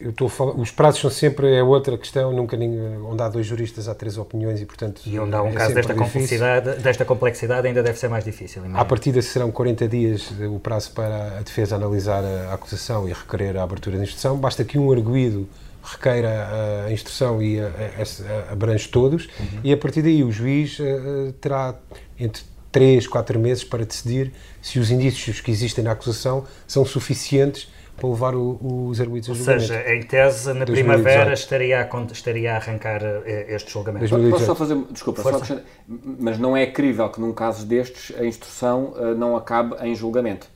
eu 0.00 0.10
estou 0.10 0.28
falar, 0.28 0.52
os 0.52 0.70
prazos 0.70 1.00
são 1.00 1.10
sempre 1.10 1.54
é 1.54 1.62
outra 1.62 1.96
questão, 1.98 2.32
nunca 2.32 2.56
ninguém, 2.56 2.96
onde 3.02 3.22
há 3.22 3.28
dois 3.28 3.46
juristas 3.46 3.88
há 3.88 3.94
três 3.94 4.16
opiniões 4.16 4.60
e 4.60 4.64
portanto 4.64 5.02
e 5.04 5.18
onde 5.18 5.34
há 5.34 5.42
um 5.42 5.48
é 5.48 5.52
caso 5.52 5.74
desta 5.74 5.94
complexidade, 5.94 6.82
desta 6.82 7.04
complexidade 7.04 7.68
ainda 7.68 7.82
deve 7.82 7.98
ser 7.98 8.08
mais 8.08 8.24
difícil. 8.24 8.62
Imagino. 8.62 8.80
À 8.80 8.84
partida 8.84 9.20
serão 9.20 9.50
40 9.50 9.88
dias 9.88 10.32
o 10.50 10.58
prazo 10.58 10.92
para 10.92 11.38
a 11.38 11.42
defesa 11.42 11.76
analisar 11.76 12.24
a 12.24 12.54
acusação 12.54 13.08
e 13.08 13.12
requerer 13.12 13.56
a 13.58 13.62
abertura 13.62 13.96
de 13.96 14.04
instrução. 14.04 14.38
Basta 14.38 14.64
que 14.64 14.78
um 14.78 14.90
arguído 14.90 15.46
requeira 15.82 16.86
a 16.86 16.92
instrução 16.92 17.42
e 17.42 17.60
a, 17.60 17.66
a, 17.66 18.48
a 18.48 18.52
abrange 18.52 18.88
todos 18.88 19.28
uhum. 19.38 19.60
e 19.64 19.72
a 19.72 19.76
partir 19.76 20.02
daí 20.02 20.22
o 20.22 20.30
juiz 20.30 20.78
uh, 20.78 21.32
terá 21.40 21.74
entre 22.18 22.42
3, 22.72 23.06
4 23.06 23.38
meses 23.38 23.64
para 23.64 23.84
decidir 23.84 24.32
se 24.62 24.78
os 24.78 24.90
indícios 24.90 25.40
que 25.40 25.50
existem 25.50 25.84
na 25.84 25.92
acusação 25.92 26.44
são 26.66 26.84
suficientes 26.84 27.68
para 28.00 28.08
levar 28.08 28.34
o, 28.34 28.88
os 28.88 29.00
arguídos 29.00 29.28
a 29.28 29.34
julgamento. 29.34 29.62
Ou 29.62 29.68
seja, 29.68 29.94
em 29.94 30.02
tese, 30.02 30.48
na 30.48 30.64
2018. 30.64 30.74
primavera 30.74 31.34
estaria 31.34 31.80
a, 31.80 32.12
estaria 32.12 32.54
a 32.54 32.56
arrancar 32.56 33.02
eh, 33.04 33.46
este 33.50 33.70
julgamento. 33.70 34.08
2018. 34.08 34.32
Posso 34.32 34.46
só 34.46 34.54
fazer, 34.54 34.76
desculpa, 34.90 35.22
só 35.22 35.60
mas 35.86 36.38
não 36.38 36.56
é 36.56 36.66
crível 36.66 37.08
que 37.10 37.20
num 37.20 37.32
caso 37.32 37.66
destes 37.66 38.16
a 38.18 38.24
instrução 38.24 38.94
uh, 38.96 39.14
não 39.14 39.36
acabe 39.36 39.76
em 39.86 39.94
julgamento? 39.94 40.48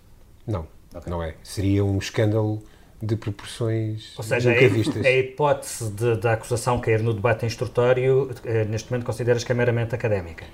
Não, 0.47 0.67
okay. 0.95 1.11
não 1.11 1.23
é. 1.23 1.35
Seria 1.43 1.85
um 1.85 1.99
escândalo 1.99 2.63
de 3.03 3.17
proporções 3.17 4.15
Ou 4.17 4.25
seja, 4.25 4.51
nunca 4.51 4.65
a, 4.65 4.69
vistas. 4.69 5.05
a 5.05 5.11
hipótese 5.11 5.91
da 5.91 6.33
acusação 6.33 6.81
cair 6.81 7.03
no 7.03 7.13
debate 7.13 7.45
instrutório, 7.45 8.31
uh, 8.31 8.69
neste 8.69 8.91
momento 8.91 9.05
consideras 9.05 9.45
que 9.45 9.53
é 9.53 9.55
meramente 9.55 9.95
académica? 9.95 10.47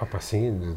Opa, 0.00 0.20
sim, 0.20 0.76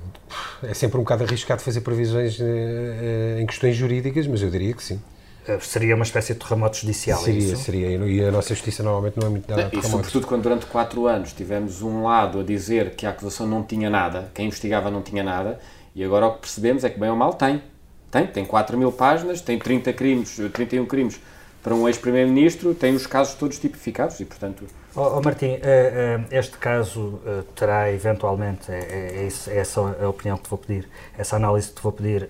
é 0.63 0.73
sempre 0.73 0.97
um 0.97 1.03
bocado 1.03 1.23
arriscado 1.23 1.61
fazer 1.61 1.81
previsões 1.81 2.39
uh, 2.39 3.39
em 3.39 3.45
questões 3.45 3.75
jurídicas, 3.75 4.27
mas 4.27 4.41
eu 4.41 4.49
diria 4.49 4.73
que 4.73 4.83
sim. 4.83 4.99
Eh, 5.47 5.59
seria 5.59 5.95
uma 5.95 6.03
espécie 6.03 6.33
de 6.33 6.39
terremoto 6.39 6.77
judicial, 6.77 7.19
é 7.19 7.23
seria, 7.23 7.53
é 7.53 7.55
Seria, 7.55 7.87
e 7.89 8.23
a 8.23 8.31
nossa 8.31 8.53
justiça 8.53 8.83
normalmente 8.83 9.19
não 9.19 9.27
é 9.27 9.29
muito 9.31 9.49
nada 9.49 9.69
E 9.73 9.81
sobretudo 9.81 10.27
quando 10.27 10.43
durante 10.43 10.67
quatro 10.67 11.07
anos 11.07 11.33
tivemos 11.33 11.81
um 11.81 12.03
lado 12.03 12.41
a 12.41 12.43
dizer 12.43 12.91
que 12.91 13.07
a 13.07 13.09
acusação 13.09 13.47
não 13.47 13.63
tinha 13.63 13.89
nada, 13.89 14.29
quem 14.35 14.47
investigava 14.47 14.91
não 14.91 15.01
tinha 15.01 15.23
nada, 15.23 15.59
e 15.95 16.03
agora 16.03 16.27
o 16.27 16.33
que 16.35 16.41
percebemos 16.41 16.83
é 16.83 16.89
que 16.89 16.99
bem 16.99 17.09
ou 17.09 17.15
mal 17.15 17.33
tem. 17.33 17.63
Tem, 18.11 18.27
tem 18.27 18.45
4 18.45 18.77
mil 18.77 18.91
páginas, 18.91 19.41
tem 19.41 19.57
30 19.57 19.93
crimes, 19.93 20.37
31 20.53 20.85
crimes 20.85 21.19
para 21.63 21.75
um 21.75 21.87
ex-primeiro-ministro, 21.87 22.73
tem 22.73 22.95
os 22.95 23.05
casos 23.05 23.35
todos 23.35 23.59
tipificados 23.59 24.19
e, 24.19 24.25
portanto... 24.25 24.65
Oh, 24.93 25.17
oh 25.17 25.21
Martim, 25.21 25.45
eh, 25.45 25.59
eh, 25.63 26.37
este 26.37 26.57
caso 26.57 27.21
eh, 27.25 27.43
terá 27.55 27.89
eventualmente, 27.93 28.69
é, 28.69 28.79
é, 28.79 29.29
é 29.47 29.57
essa 29.57 29.79
a 29.79 30.09
opinião 30.09 30.35
que 30.37 30.43
te 30.43 30.49
vou 30.49 30.59
pedir, 30.59 30.89
essa 31.17 31.37
análise 31.37 31.69
que 31.69 31.75
te 31.75 31.81
vou 31.81 31.91
pedir, 31.93 32.27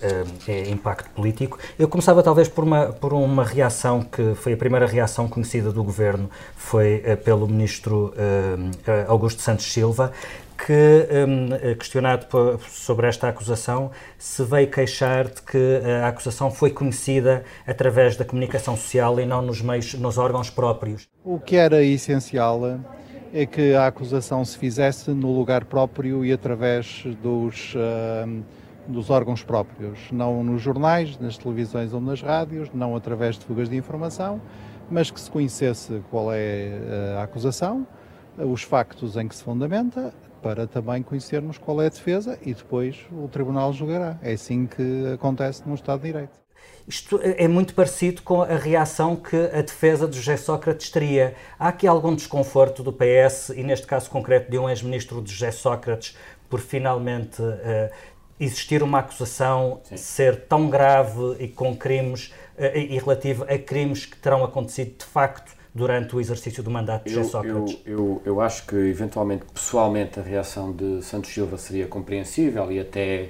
é 0.47 0.69
impacto 0.69 1.09
político. 1.11 1.57
Eu 1.79 1.87
começava 1.87 2.21
talvez 2.21 2.47
por 2.47 2.63
uma, 2.63 2.87
por 2.87 3.13
uma 3.13 3.43
reação 3.43 4.03
que 4.03 4.35
foi 4.35 4.53
a 4.53 4.57
primeira 4.57 4.85
reação 4.85 5.27
conhecida 5.27 5.71
do 5.71 5.83
Governo, 5.83 6.29
foi 6.55 7.01
pelo 7.23 7.47
Ministro 7.47 8.13
Augusto 9.07 9.41
Santos 9.41 9.71
Silva, 9.71 10.11
que, 10.65 11.07
um, 11.27 11.75
questionado 11.75 12.27
sobre 12.69 13.07
esta 13.07 13.27
acusação, 13.27 13.91
se 14.17 14.43
veio 14.43 14.69
queixar 14.69 15.27
de 15.27 15.41
que 15.41 15.81
a 16.03 16.07
acusação 16.07 16.51
foi 16.51 16.69
conhecida 16.71 17.43
através 17.65 18.15
da 18.15 18.23
comunicação 18.23 18.75
social 18.75 19.19
e 19.19 19.25
não 19.25 19.41
nos 19.41 19.61
meios, 19.61 19.93
nos 19.95 20.17
órgãos 20.17 20.49
próprios. 20.49 21.07
O 21.23 21.39
que 21.39 21.55
era 21.55 21.81
essencial 21.83 22.61
é 23.33 23.45
que 23.45 23.73
a 23.73 23.87
acusação 23.87 24.43
se 24.45 24.57
fizesse 24.57 25.11
no 25.11 25.31
lugar 25.35 25.65
próprio 25.65 26.23
e 26.23 26.31
através 26.31 27.03
dos, 27.21 27.73
uh, 27.75 28.43
dos 28.87 29.09
órgãos 29.09 29.41
próprios, 29.41 30.11
não 30.11 30.43
nos 30.43 30.61
jornais, 30.61 31.17
nas 31.17 31.37
televisões 31.37 31.93
ou 31.93 32.01
nas 32.01 32.21
rádios, 32.21 32.69
não 32.73 32.95
através 32.95 33.37
de 33.37 33.45
fugas 33.45 33.69
de 33.69 33.75
informação, 33.75 34.41
mas 34.89 35.09
que 35.09 35.19
se 35.19 35.31
conhecesse 35.31 36.01
qual 36.11 36.27
é 36.31 36.73
a 37.17 37.23
acusação, 37.23 37.87
os 38.37 38.63
factos 38.63 39.15
em 39.15 39.27
que 39.27 39.35
se 39.35 39.43
fundamenta, 39.43 40.13
para 40.41 40.67
também 40.67 41.03
conhecermos 41.03 41.57
qual 41.57 41.81
é 41.81 41.85
a 41.85 41.89
defesa 41.89 42.37
e 42.41 42.53
depois 42.53 42.97
o 43.11 43.27
Tribunal 43.27 43.71
julgará. 43.73 44.17
É 44.21 44.33
assim 44.33 44.65
que 44.65 45.13
acontece 45.13 45.67
no 45.67 45.75
Estado 45.75 46.01
de 46.01 46.07
Direito. 46.07 46.41
Isto 46.87 47.19
é 47.21 47.47
muito 47.47 47.73
parecido 47.73 48.21
com 48.21 48.41
a 48.41 48.55
reação 48.55 49.15
que 49.15 49.35
a 49.35 49.61
defesa 49.61 50.07
de 50.07 50.17
José 50.17 50.35
Sócrates 50.35 50.89
teria. 50.89 51.35
Há 51.57 51.69
aqui 51.69 51.85
algum 51.85 52.15
desconforto 52.15 52.81
do 52.83 52.91
PS, 52.91 53.49
e 53.55 53.63
neste 53.63 53.85
caso 53.85 54.09
concreto 54.09 54.49
de 54.49 54.57
um 54.57 54.69
ex-ministro 54.69 55.21
de 55.21 55.31
José 55.31 55.51
Sócrates, 55.51 56.17
por 56.49 56.59
finalmente 56.59 57.41
uh, 57.41 57.89
existir 58.39 58.81
uma 58.83 58.99
acusação 58.99 59.79
Sim. 59.83 59.97
ser 59.97 60.41
tão 60.47 60.69
grave 60.69 61.37
e 61.39 61.47
com 61.47 61.75
crimes, 61.75 62.33
uh, 62.57 62.75
e 62.75 62.97
relativo 62.97 63.45
a 63.47 63.57
crimes 63.57 64.05
que 64.05 64.17
terão 64.17 64.43
acontecido 64.43 64.97
de 64.97 65.05
facto 65.05 65.60
durante 65.73 66.15
o 66.15 66.19
exercício 66.19 66.61
do 66.61 66.69
mandato 66.69 67.05
de 67.05 67.13
José 67.13 67.29
Sócrates? 67.29 67.79
Eu, 67.85 67.97
eu, 67.97 68.21
eu 68.25 68.41
acho 68.41 68.65
que, 68.65 68.75
eventualmente, 68.75 69.45
pessoalmente, 69.53 70.19
a 70.19 70.23
reação 70.23 70.71
de 70.71 71.01
Santos 71.01 71.31
Silva 71.31 71.57
seria 71.57 71.87
compreensível 71.87 72.71
e 72.71 72.79
até 72.79 73.29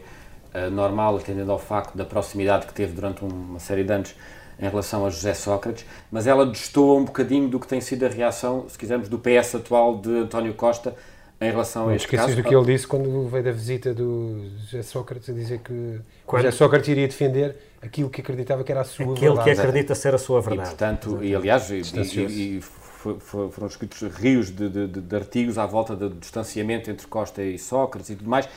uh, 0.54 0.70
normal, 0.72 1.18
atendendo 1.18 1.52
ao 1.52 1.60
facto 1.60 1.96
da 1.96 2.06
proximidade 2.06 2.66
que 2.66 2.74
teve 2.74 2.94
durante 2.94 3.24
uma 3.24 3.60
série 3.60 3.84
de 3.84 3.94
anos 3.94 4.16
em 4.60 4.70
relação 4.70 5.06
a 5.06 5.10
José 5.10 5.34
Sócrates, 5.34 5.86
mas 6.12 6.28
ela 6.28 6.46
destoa 6.46 7.00
um 7.00 7.06
bocadinho 7.06 7.50
do 7.50 7.60
que 7.60 7.68
tem 7.68 7.82
sido 7.82 8.06
a 8.06 8.10
reação, 8.10 8.66
se 8.70 8.78
quisermos, 8.78 9.10
do 9.10 9.18
PS 9.18 9.56
atual 9.56 9.98
de 9.98 10.20
António 10.20 10.54
Costa 10.54 10.96
em 11.40 11.50
relação 11.50 11.86
Não 11.86 11.90
a 11.90 11.96
este 11.96 12.08
caso. 12.08 12.36
do 12.36 12.44
que 12.44 12.54
ele 12.54 12.66
disse 12.66 12.86
quando 12.86 13.28
veio 13.28 13.44
da 13.44 13.52
visita 13.52 13.92
do 13.92 14.46
José 14.60 14.84
Sócrates 14.84 15.28
a 15.30 15.34
dizer 15.34 15.60
que 15.60 16.00
quando... 16.24 16.44
José 16.44 16.56
Sócrates 16.56 16.88
iria 16.90 17.08
defender 17.08 17.56
aquilo 17.82 18.10
que 18.10 18.22
acreditava 18.22 18.64
que 18.64 18.72
era 18.72 18.82
a 18.82 18.84
sua 18.84 19.14
Aquilo 19.14 19.36
verdade. 19.36 19.56
que 19.56 19.62
acredita 19.62 19.96
ser 19.96 20.14
a 20.14 20.18
sua 20.18 20.42
verdade. 20.42 20.70
E, 20.70 20.72
portanto, 20.72 21.20
e 21.24 21.36
aliás, 21.36 21.70
e, 21.70 21.82
e, 21.82 22.58
e 22.58 22.62
foram 22.62 23.68
escritos 23.68 24.02
rios 24.02 24.52
de, 24.52 24.70
de, 24.70 24.88
de, 24.88 25.16
artigos 25.16 25.58
à 25.58 25.66
volta 25.66 25.96
do 25.96 26.10
distanciamento 26.10 26.92
entre 26.92 27.08
Costa 27.08 27.42
e 27.42 27.58
Sócrates 27.58 28.12
e 28.12 28.16
tudo 28.16 28.30
mais. 28.30 28.48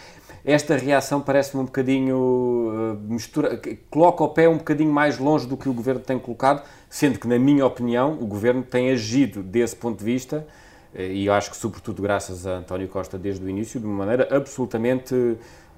Esta 0.44 0.76
reação 0.76 1.22
parece-me 1.22 1.62
um 1.62 1.64
bocadinho 1.64 2.16
uh, 2.16 3.00
mistura, 3.10 3.58
coloca 3.88 4.22
o 4.22 4.28
pé 4.28 4.46
um 4.46 4.58
bocadinho 4.58 4.92
mais 4.92 5.18
longe 5.18 5.46
do 5.46 5.56
que 5.56 5.66
o 5.70 5.72
governo 5.72 6.02
tem 6.02 6.18
colocado, 6.18 6.62
sendo 6.90 7.18
que, 7.18 7.26
na 7.26 7.38
minha 7.38 7.64
opinião, 7.64 8.18
o 8.20 8.26
governo 8.26 8.62
tem 8.62 8.90
agido 8.90 9.42
desse 9.42 9.74
ponto 9.74 9.98
de 9.98 10.04
vista, 10.04 10.46
uh, 10.94 11.00
e 11.00 11.24
eu 11.24 11.32
acho 11.32 11.50
que, 11.50 11.56
sobretudo, 11.56 12.02
graças 12.02 12.46
a 12.46 12.58
António 12.58 12.88
Costa 12.88 13.16
desde 13.16 13.42
o 13.42 13.48
início, 13.48 13.80
de 13.80 13.86
uma 13.86 13.96
maneira 13.96 14.28
absolutamente 14.30 15.14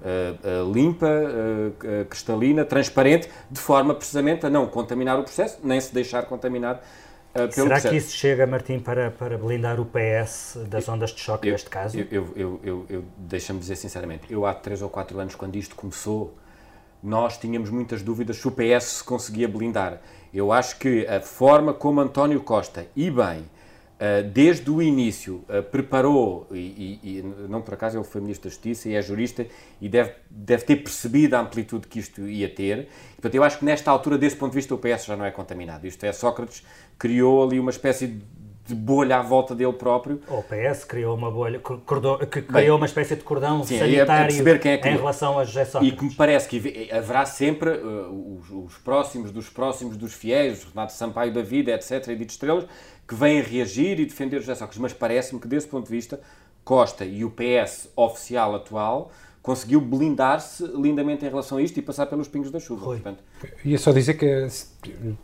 uh, 0.01 0.71
limpa, 0.71 1.07
cristalina, 2.09 2.63
transparente, 2.65 3.29
de 3.49 3.59
forma 3.59 3.93
precisamente 3.93 4.45
a 4.45 4.49
não 4.49 4.67
contaminar 4.67 5.19
o 5.19 5.23
processo, 5.23 5.59
nem 5.63 5.79
se 5.79 5.93
deixar 5.93 6.23
contaminar 6.23 6.81
Uh, 7.37 7.51
Será 7.51 7.67
processo. 7.67 7.89
que 7.89 7.95
isso 7.97 8.15
chega, 8.15 8.47
Martim, 8.47 8.79
para, 8.79 9.11
para 9.11 9.37
blindar 9.37 9.79
o 9.79 9.85
PS 9.85 10.57
das 10.67 10.89
ondas 10.89 11.11
de 11.11 11.19
choque 11.19 11.47
eu, 11.47 11.51
neste 11.51 11.69
caso? 11.69 11.99
Eu, 11.99 12.07
eu, 12.09 12.33
eu, 12.35 12.59
eu, 12.63 12.85
eu 12.89 13.03
Deixa-me 13.17 13.59
dizer 13.59 13.75
sinceramente, 13.75 14.23
eu 14.29 14.45
há 14.45 14.53
três 14.53 14.81
ou 14.81 14.89
quatro 14.89 15.19
anos, 15.19 15.35
quando 15.35 15.55
isto 15.55 15.75
começou, 15.75 16.33
nós 17.03 17.37
tínhamos 17.37 17.69
muitas 17.69 18.01
dúvidas 18.01 18.37
se 18.37 18.47
o 18.47 18.51
PS 18.51 18.83
se 18.83 19.03
conseguia 19.03 19.47
blindar. 19.47 20.01
Eu 20.33 20.51
acho 20.51 20.77
que 20.79 21.05
a 21.05 21.21
forma 21.21 21.73
como 21.73 22.01
António 22.01 22.41
Costa, 22.41 22.87
e 22.95 23.11
bem, 23.11 23.45
desde 24.31 24.69
o 24.69 24.79
início 24.79 25.43
uh, 25.49 25.63
preparou, 25.63 26.47
e, 26.51 26.57
e, 26.57 26.99
e, 27.03 27.23
não 27.49 27.61
por 27.61 27.73
acaso 27.73 27.97
ele 27.97 28.03
foi 28.03 28.21
Ministro 28.21 28.47
da 28.47 28.53
Justiça 28.53 28.89
e 28.89 28.95
é 28.95 29.01
jurista 29.01 29.47
e 29.81 29.89
deve, 29.89 30.11
deve 30.29 30.63
ter 30.65 30.75
percebido 30.77 31.35
a 31.35 31.39
amplitude 31.39 31.87
que 31.87 31.97
isto 31.97 32.21
ia 32.27 32.47
ter. 32.47 32.87
Portanto, 33.15 33.33
eu 33.33 33.43
acho 33.43 33.57
que 33.57 33.65
nesta 33.65 33.89
altura, 33.89 34.17
desse 34.17 34.35
ponto 34.35 34.51
de 34.51 34.57
vista, 34.57 34.75
o 34.75 34.77
PS 34.77 35.05
já 35.05 35.17
não 35.17 35.25
é 35.25 35.31
contaminado. 35.31 35.87
Isto 35.87 36.03
é, 36.03 36.11
Sócrates 36.11 36.63
criou 36.97 37.43
ali 37.43 37.59
uma 37.59 37.71
espécie 37.71 38.07
de 38.07 38.21
bolha 38.73 39.17
à 39.17 39.21
volta 39.21 39.55
dele 39.55 39.73
próprio. 39.73 40.21
O 40.27 40.43
PS 40.43 40.83
criou 40.83 41.15
uma 41.15 41.31
bolha, 41.31 41.59
cordão, 41.59 42.17
que 42.19 42.41
criou 42.41 42.51
Bem, 42.51 42.71
uma 42.71 42.85
espécie 42.85 43.15
de 43.15 43.23
cordão 43.23 43.63
sim, 43.63 43.77
sanitário 43.77 44.49
é 44.49 44.57
quem 44.57 44.71
é 44.71 44.77
que... 44.77 44.87
em 44.87 44.97
relação 44.97 45.37
a 45.39 45.43
José 45.43 45.65
Sócrates. 45.65 45.93
E 45.93 45.97
que 45.97 46.05
me 46.05 46.13
parece 46.15 46.47
que 46.47 46.89
haverá 46.91 47.25
sempre 47.25 47.69
uh, 47.69 48.39
os, 48.39 48.49
os, 48.49 48.77
próximos 48.77 49.31
dos 49.31 49.49
próximos 49.49 49.97
dos 49.97 50.13
fiéis, 50.13 50.63
Renato 50.63 50.93
Sampaio 50.93 51.33
da 51.33 51.41
vida, 51.41 51.71
etc., 51.71 52.07
e 52.09 52.15
de 52.15 52.25
estrelas, 52.25 52.65
que 53.07 53.15
vêm 53.15 53.41
reagir 53.41 53.99
e 53.99 54.05
defender 54.05 54.39
José 54.39 54.55
Sócrates. 54.55 54.79
Mas 54.79 54.93
parece-me 54.93 55.39
que, 55.39 55.47
desse 55.47 55.67
ponto 55.67 55.85
de 55.85 55.91
vista, 55.91 56.19
Costa 56.63 57.05
e 57.05 57.23
o 57.23 57.31
PS 57.31 57.89
oficial 57.95 58.53
atual 58.55 59.11
conseguiu 59.47 59.79
blindar-se 59.79 60.61
lindamente 60.75 61.25
em 61.25 61.29
relação 61.29 61.57
a 61.57 61.61
isto 61.61 61.79
e 61.79 61.81
passar 61.81 62.05
pelos 62.07 62.27
pingos 62.27 62.51
da 62.51 62.59
chuva. 62.59 62.87
Portanto. 62.87 63.23
Ia 63.63 63.77
só 63.77 63.93
dizer 63.93 64.15
que, 64.15 64.45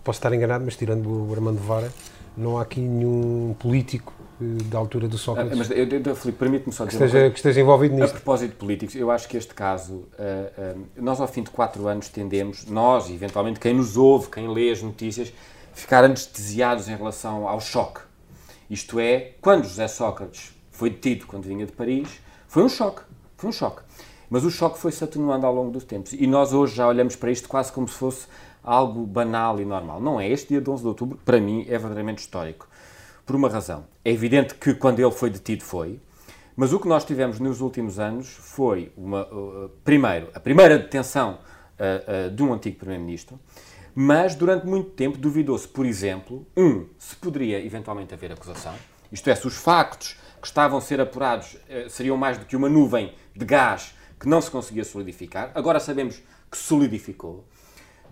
posso 0.01 0.17
estar 0.17 0.33
enganado, 0.33 0.63
mas 0.63 0.77
tirando 0.77 1.27
o 1.27 1.33
Armando 1.33 1.59
Vara, 1.59 1.91
não 2.35 2.57
há 2.57 2.63
aqui 2.63 2.79
nenhum 2.79 3.55
político 3.59 4.13
eh, 4.41 4.63
da 4.65 4.77
altura 4.77 5.07
do 5.07 5.17
Sócrates. 5.17 5.53
Ah, 5.53 5.55
mas, 5.55 5.69
eu, 5.71 5.87
eu, 5.87 6.15
Filipe, 6.15 6.39
permite-me 6.39 6.73
só 6.73 6.85
dizer 6.85 6.97
que 6.97 7.05
esteja, 7.05 7.29
que 7.29 7.37
esteja 7.37 7.61
envolvido 7.61 7.95
nisto. 7.95 8.09
A 8.09 8.13
propósito 8.13 8.51
de 8.51 8.57
políticos, 8.57 8.95
eu 8.95 9.11
acho 9.11 9.27
que 9.27 9.37
este 9.37 9.53
caso, 9.53 9.93
uh, 9.93 10.77
uh, 10.77 10.85
nós 10.95 11.19
ao 11.19 11.27
fim 11.27 11.43
de 11.43 11.49
quatro 11.49 11.87
anos 11.87 12.09
tendemos, 12.09 12.65
nós 12.65 13.09
e 13.09 13.13
eventualmente 13.13 13.59
quem 13.59 13.73
nos 13.73 13.97
ouve, 13.97 14.29
quem 14.29 14.47
lê 14.47 14.71
as 14.71 14.81
notícias, 14.81 15.31
ficar 15.73 16.03
anestesiados 16.03 16.87
em 16.87 16.95
relação 16.95 17.47
ao 17.47 17.59
choque. 17.59 18.01
Isto 18.69 18.99
é, 18.99 19.33
quando 19.41 19.65
José 19.65 19.87
Sócrates 19.87 20.53
foi 20.71 20.89
detido 20.89 21.25
quando 21.27 21.43
vinha 21.43 21.65
de 21.65 21.71
Paris, 21.71 22.07
foi 22.47 22.63
um 22.63 22.69
choque. 22.69 23.01
Foi 23.37 23.49
um 23.49 23.53
choque. 23.53 23.81
Mas 24.29 24.43
o 24.43 24.49
choque 24.49 24.79
foi-se 24.79 25.03
atenuando 25.03 25.45
ao 25.45 25.53
longo 25.53 25.69
dos 25.69 25.83
tempos. 25.83 26.13
E 26.13 26.25
nós 26.25 26.53
hoje 26.53 26.75
já 26.75 26.87
olhamos 26.87 27.15
para 27.15 27.29
isto 27.29 27.47
quase 27.47 27.71
como 27.71 27.87
se 27.87 27.95
fosse 27.95 28.25
algo 28.63 29.05
banal 29.05 29.59
e 29.59 29.65
normal. 29.65 29.99
Não 29.99 30.19
é. 30.19 30.29
Este 30.29 30.49
dia 30.49 30.61
de 30.61 30.69
11 30.69 30.81
de 30.81 30.87
outubro, 30.87 31.19
para 31.23 31.39
mim, 31.39 31.61
é 31.67 31.77
verdadeiramente 31.77 32.19
histórico. 32.19 32.67
Por 33.25 33.35
uma 33.35 33.49
razão. 33.49 33.85
É 34.03 34.11
evidente 34.11 34.55
que 34.55 34.73
quando 34.73 34.99
ele 34.99 35.11
foi 35.11 35.29
detido 35.29 35.63
foi, 35.63 35.99
mas 36.55 36.71
o 36.71 36.79
que 36.79 36.87
nós 36.87 37.03
tivemos 37.03 37.39
nos 37.39 37.61
últimos 37.61 37.99
anos 37.99 38.27
foi, 38.27 38.91
uma, 38.95 39.23
uh, 39.23 39.69
primeiro, 39.83 40.29
a 40.33 40.39
primeira 40.39 40.77
detenção 40.77 41.39
uh, 41.79 42.27
uh, 42.27 42.35
de 42.35 42.43
um 42.43 42.53
antigo 42.53 42.77
Primeiro-Ministro, 42.77 43.39
mas 43.95 44.35
durante 44.35 44.65
muito 44.65 44.91
tempo 44.91 45.17
duvidou-se, 45.17 45.67
por 45.67 45.85
exemplo, 45.85 46.45
um, 46.55 46.87
se 46.97 47.15
poderia 47.15 47.63
eventualmente 47.63 48.13
haver 48.13 48.31
acusação, 48.31 48.73
isto 49.11 49.29
é, 49.29 49.35
se 49.35 49.47
os 49.47 49.55
factos 49.55 50.15
que 50.41 50.47
estavam 50.47 50.77
a 50.77 50.81
ser 50.81 50.99
apurados 50.99 51.53
uh, 51.53 51.89
seriam 51.89 52.17
mais 52.17 52.37
do 52.37 52.45
que 52.45 52.55
uma 52.55 52.69
nuvem 52.69 53.13
de 53.35 53.45
gás 53.45 53.95
que 54.19 54.27
não 54.27 54.41
se 54.41 54.49
conseguia 54.49 54.83
solidificar. 54.83 55.51
Agora 55.55 55.79
sabemos 55.79 56.21
que 56.49 56.57
solidificou. 56.57 57.45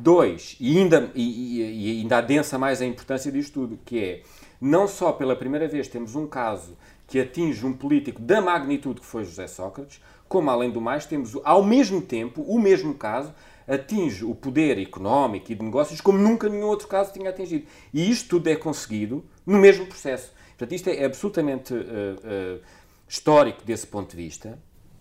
Dois, 0.01 0.57
e 0.59 0.79
ainda, 0.79 1.11
e, 1.13 1.61
e 1.61 2.01
ainda 2.01 2.17
adensa 2.17 2.57
mais 2.57 2.81
a 2.81 2.85
importância 2.85 3.31
disto 3.31 3.53
tudo, 3.53 3.79
que 3.85 4.03
é, 4.03 4.21
não 4.59 4.87
só 4.87 5.11
pela 5.11 5.35
primeira 5.35 5.67
vez 5.67 5.87
temos 5.87 6.15
um 6.15 6.25
caso 6.25 6.75
que 7.05 7.19
atinge 7.19 7.63
um 7.63 7.71
político 7.71 8.19
da 8.19 8.41
magnitude 8.41 8.99
que 8.99 9.05
foi 9.05 9.23
José 9.23 9.45
Sócrates, 9.45 10.01
como 10.27 10.49
além 10.49 10.71
do 10.71 10.81
mais 10.81 11.05
temos, 11.05 11.37
ao 11.43 11.63
mesmo 11.63 12.01
tempo, 12.01 12.41
o 12.41 12.57
mesmo 12.59 12.95
caso, 12.95 13.31
atinge 13.67 14.25
o 14.25 14.33
poder 14.33 14.79
económico 14.79 15.51
e 15.51 15.55
de 15.55 15.63
negócios 15.63 16.01
como 16.01 16.17
nunca 16.17 16.49
nenhum 16.49 16.65
outro 16.65 16.87
caso 16.87 17.13
tinha 17.13 17.29
atingido. 17.29 17.67
E 17.93 18.09
isto 18.09 18.29
tudo 18.29 18.47
é 18.47 18.55
conseguido 18.55 19.23
no 19.45 19.59
mesmo 19.59 19.85
processo. 19.85 20.33
Portanto, 20.57 20.73
isto 20.73 20.89
é 20.89 21.05
absolutamente 21.05 21.73
uh, 21.73 21.77
uh, 21.77 22.61
histórico 23.07 23.63
desse 23.63 23.85
ponto 23.85 24.15
de 24.15 24.23
vista. 24.23 24.57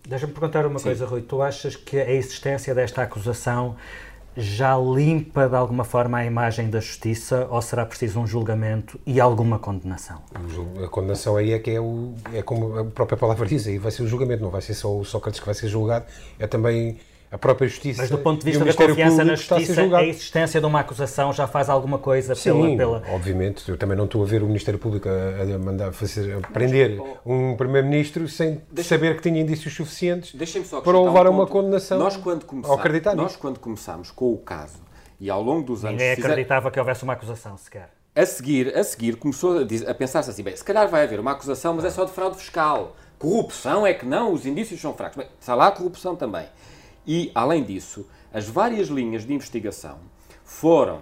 Deixa-me 0.07 0.33
perguntar 0.33 0.65
uma 0.65 0.79
Sim. 0.79 0.85
coisa, 0.85 1.05
Rui. 1.05 1.21
Tu 1.21 1.41
achas 1.41 1.75
que 1.75 1.97
a 1.97 2.11
existência 2.11 2.75
desta 2.75 3.01
acusação 3.03 3.75
já 4.35 4.77
limpa 4.77 5.47
de 5.47 5.55
alguma 5.55 5.83
forma 5.83 6.17
a 6.17 6.25
imagem 6.25 6.69
da 6.69 6.79
justiça 6.79 7.47
ou 7.49 7.61
será 7.61 7.85
preciso 7.85 8.19
um 8.19 8.27
julgamento 8.27 8.99
e 9.05 9.19
alguma 9.19 9.59
condenação? 9.59 10.21
A 10.83 10.87
condenação 10.87 11.35
aí 11.35 11.53
é 11.53 11.59
que 11.59 11.71
é, 11.71 11.81
o, 11.81 12.13
é 12.33 12.41
como 12.41 12.79
a 12.79 12.85
própria 12.85 13.17
palavra 13.17 13.45
diz, 13.45 13.67
aí 13.67 13.77
vai 13.77 13.91
ser 13.91 14.03
o 14.03 14.07
julgamento, 14.07 14.43
não 14.43 14.49
vai 14.49 14.61
ser 14.61 14.73
só 14.73 14.95
o 14.95 15.03
Sócrates 15.03 15.39
que 15.39 15.45
vai 15.45 15.55
ser 15.55 15.67
julgado, 15.67 16.05
é 16.39 16.47
também 16.47 16.97
a 17.31 17.37
própria 17.37 17.67
justiça. 17.67 18.01
Mas 18.01 18.11
do 18.11 18.17
ponto 18.17 18.39
de 18.39 18.51
vista 18.51 18.65
da 18.65 18.73
confiança 18.73 19.23
na 19.23 19.35
justiça, 19.35 19.81
a, 19.81 19.97
a, 19.97 20.05
existência 20.05 20.59
de 20.59 20.65
uma 20.65 20.81
acusação 20.81 21.31
já 21.31 21.47
faz 21.47 21.69
alguma 21.69 21.97
coisa 21.97 22.35
Sim, 22.35 22.77
pela, 22.77 22.99
pela. 22.99 23.15
Obviamente, 23.15 23.67
eu 23.69 23.77
também 23.77 23.97
não 23.97 24.05
estou 24.05 24.21
a 24.21 24.25
ver 24.25 24.43
o 24.43 24.47
Ministério 24.47 24.79
Público 24.79 25.07
a, 25.07 25.55
a 25.55 25.57
mandar 25.57 25.93
fazer, 25.93 26.37
a 26.37 26.47
prender 26.47 26.99
um 27.25 27.55
Primeiro-Ministro 27.55 28.27
sem 28.27 28.61
saber 28.83 29.15
que 29.15 29.21
tinha 29.21 29.39
indícios 29.39 29.73
suficientes 29.73 30.35
para 30.83 31.01
levar 31.01 31.25
um 31.25 31.29
a 31.29 31.31
uma 31.31 31.47
condenação. 31.47 31.97
Nós, 31.97 32.17
quando 32.17 32.45
começámos, 32.45 33.15
nós, 33.15 33.35
quando 33.35 33.59
começámos 33.59 34.11
com 34.11 34.33
o 34.33 34.37
caso 34.37 34.79
e 35.19 35.29
ao 35.29 35.41
longo 35.41 35.63
dos 35.63 35.85
anos. 35.85 35.97
Ninguém 35.97 36.13
acreditava 36.13 36.61
fizer... 36.61 36.71
que 36.71 36.79
houvesse 36.79 37.03
uma 37.03 37.13
acusação 37.13 37.57
sequer. 37.57 37.89
A 38.13 38.25
seguir, 38.25 38.75
a 38.75 38.83
seguir 38.83 39.15
começou 39.15 39.59
a, 39.59 39.91
a 39.91 39.93
pensar-se 39.93 40.29
assim: 40.29 40.43
bem, 40.43 40.55
se 40.55 40.63
calhar 40.63 40.87
vai 40.89 41.03
haver 41.03 41.19
uma 41.19 41.31
acusação, 41.31 41.73
mas 41.73 41.85
é 41.85 41.89
só 41.89 42.03
de 42.03 42.11
fraude 42.11 42.37
fiscal 42.37 42.95
corrupção 43.21 43.85
é 43.85 43.93
que 43.93 44.03
não, 44.03 44.33
os 44.33 44.47
indícios 44.47 44.81
são 44.81 44.93
fracos. 44.95 45.15
Bem, 45.15 45.27
está 45.39 45.53
lá 45.53 45.67
a 45.67 45.71
corrupção 45.71 46.15
também. 46.15 46.47
E, 47.05 47.31
além 47.33 47.63
disso, 47.63 48.07
as 48.33 48.47
várias 48.47 48.87
linhas 48.87 49.25
de 49.25 49.33
investigação 49.33 49.97
foram 50.51 51.01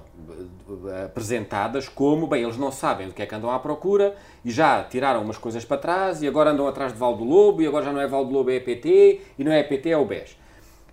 eh, 0.88 1.06
apresentadas 1.06 1.90
como, 1.90 2.28
bem, 2.28 2.44
eles 2.44 2.56
não 2.56 2.72
sabem 2.72 3.08
do 3.08 3.14
que 3.14 3.22
é 3.24 3.26
que 3.26 3.34
andam 3.34 3.50
à 3.50 3.58
procura 3.60 4.16
e 4.46 4.52
já 4.52 4.84
tiraram 4.84 5.24
umas 5.24 5.38
coisas 5.38 5.66
para 5.66 5.78
trás 5.78 6.22
e 6.22 6.28
agora 6.28 6.52
andam 6.52 6.68
atrás 6.68 6.94
de 6.94 7.00
Val 7.00 7.18
do 7.18 7.24
Lobo 7.24 7.62
e 7.62 7.68
agora 7.68 7.86
já 7.86 7.92
não 7.92 8.00
é 8.00 8.08
Val 8.08 8.24
do 8.26 8.32
Lobo, 8.32 8.52
é 8.52 8.56
EPT 8.56 9.22
e 9.40 9.44
não 9.44 9.52
é 9.52 9.60
EPT, 9.62 9.90
é 9.90 9.98
o 9.98 10.06
BES. 10.06 10.38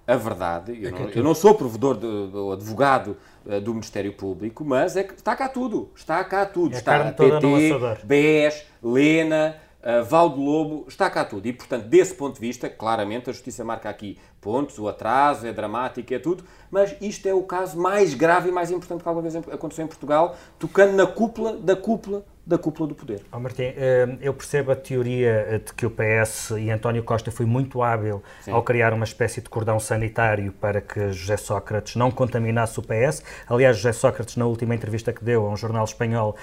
A 0.07 0.17
verdade, 0.17 0.79
eu, 0.81 0.89
é 0.89 0.93
não, 0.93 1.11
eu 1.11 1.23
não, 1.23 1.35
sou 1.35 1.55
provedor, 1.55 1.97
de, 1.97 2.29
do 2.29 2.53
advogado 2.53 3.17
uh, 3.45 3.61
do 3.61 3.73
Ministério 3.73 4.13
Público, 4.13 4.65
mas 4.65 4.97
é 4.97 5.03
que 5.03 5.15
está 5.15 5.35
cá 5.35 5.49
tudo, 5.49 5.91
está 5.95 6.25
cá 6.25 6.47
tudo. 6.47 6.75
É 6.75 6.79
está 6.79 7.13
PT, 7.13 8.05
BES, 8.05 8.65
Lena, 8.83 9.57
uh, 9.83 10.05
Val 10.05 10.31
do 10.31 10.41
Lobo, 10.41 10.85
está 10.89 11.11
cá 11.11 11.25
tudo. 11.25 11.47
E, 11.47 11.53
portanto, 11.53 11.87
desse 11.87 12.15
ponto 12.15 12.35
de 12.35 12.41
vista, 12.41 12.69
claramente 12.71 13.29
a 13.29 13.33
Justiça 13.33 13.65
marca 13.65 13.91
aqui 13.91 14.17
pontos, 14.47 14.79
o 14.79 14.87
atraso 14.87 15.45
é 15.45 15.53
dramático, 15.53 16.15
é 16.15 16.21
tudo, 16.21 16.45
mas 16.71 16.95
isto 17.01 17.27
é 17.27 17.35
o 17.35 17.43
caso 17.43 17.77
mais 17.77 18.15
grave 18.15 18.49
e 18.49 18.53
mais 18.53 18.71
importante 18.71 19.03
que 19.03 19.09
alguma 19.09 19.29
vez 19.29 19.35
aconteceu 19.35 19.85
em 19.85 19.89
Portugal, 19.89 20.37
tocando 20.57 20.93
na 20.93 21.05
cúpula 21.05 21.57
da 21.57 21.75
cúpula 21.75 22.25
da 22.47 22.57
cúpula 22.57 22.89
do 22.89 22.95
poder. 22.95 23.23
Oh, 23.33 23.41
Martim, 23.41 23.65
eh, 23.77 24.07
eu 24.21 24.33
percebo 24.33 24.71
a 24.71 24.77
teoria 24.77 25.47
eh, 25.49 25.59
de 25.59 25.75
que 25.75 25.85
o 25.85 25.91
PS 25.91 26.53
e 26.57 26.71
António 26.71 27.03
Costa 27.03 27.33
foi 27.33 27.45
muito 27.45 27.83
hábil 27.83 28.23
Sim. 28.41 28.53
ao 28.53 28.63
criar 28.63 28.93
uma 28.93 29.05
espécie 29.05 29.41
de 29.41 29.49
cordão 29.49 29.81
sanitário 29.81 30.53
para 30.53 30.81
que 30.81 31.11
José 31.11 31.37
Sócrates 31.37 31.97
não 31.97 32.09
contaminasse 32.09 32.79
o 32.79 32.83
PS. 32.83 33.25
Aliás, 33.49 33.79
José 33.79 33.93
Sócrates, 33.93 34.37
na 34.37 34.47
última 34.47 34.77
entrevista 34.77 35.13
que 35.13 35.25
deu 35.25 35.45
a 35.45 35.51
um 35.51 35.57
jornal 35.57 35.85
espanhol, 35.85 36.37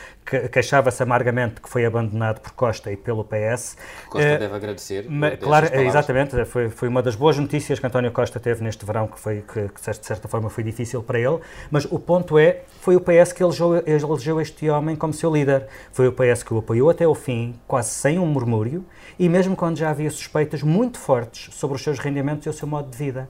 queixava-se 0.51 1.01
amargamente 1.01 1.61
que 1.61 1.69
foi 1.69 1.85
abandonado 1.85 2.41
por 2.41 2.51
Costa 2.51 2.91
e 2.91 2.97
pelo 2.97 3.23
PS. 3.23 3.77
Costa 4.09 4.35
uh, 4.35 4.39
deve 4.39 4.55
agradecer. 4.55 5.05
Mas, 5.07 5.39
claro, 5.39 5.73
exatamente, 5.73 6.43
foi, 6.43 6.69
foi 6.69 6.89
uma 6.89 7.01
das 7.01 7.15
boas 7.15 7.37
notícias 7.37 7.79
que 7.79 7.85
António 7.93 8.11
Costa 8.11 8.39
teve 8.39 8.63
neste 8.63 8.83
verão, 8.83 9.05
que, 9.05 9.19
foi, 9.19 9.43
que, 9.43 9.69
que 9.69 9.91
de 9.91 10.05
certa 10.05 10.27
forma 10.27 10.49
foi 10.49 10.63
difícil 10.63 11.03
para 11.03 11.19
ele, 11.19 11.37
mas 11.69 11.85
o 11.85 11.99
ponto 11.99 12.39
é, 12.39 12.63
foi 12.81 12.95
o 12.95 12.99
PS 12.99 13.31
que 13.31 13.43
elegeu, 13.43 13.83
elegeu 13.85 14.41
este 14.41 14.67
homem 14.67 14.95
como 14.95 15.13
seu 15.13 15.31
líder 15.31 15.67
foi 15.91 16.07
o 16.07 16.11
PS 16.11 16.41
que 16.41 16.51
o 16.55 16.57
apoiou 16.57 16.89
até 16.89 17.07
o 17.07 17.13
fim, 17.13 17.53
quase 17.67 17.91
sem 17.91 18.17
um 18.17 18.25
murmúrio, 18.25 18.83
e 19.19 19.29
mesmo 19.29 19.55
quando 19.55 19.77
já 19.77 19.91
havia 19.91 20.09
suspeitas 20.09 20.63
muito 20.63 20.97
fortes 20.97 21.53
sobre 21.53 21.75
os 21.75 21.83
seus 21.83 21.99
rendimentos 21.99 22.47
e 22.47 22.49
o 22.49 22.53
seu 22.53 22.67
modo 22.67 22.89
de 22.89 22.97
vida. 22.97 23.29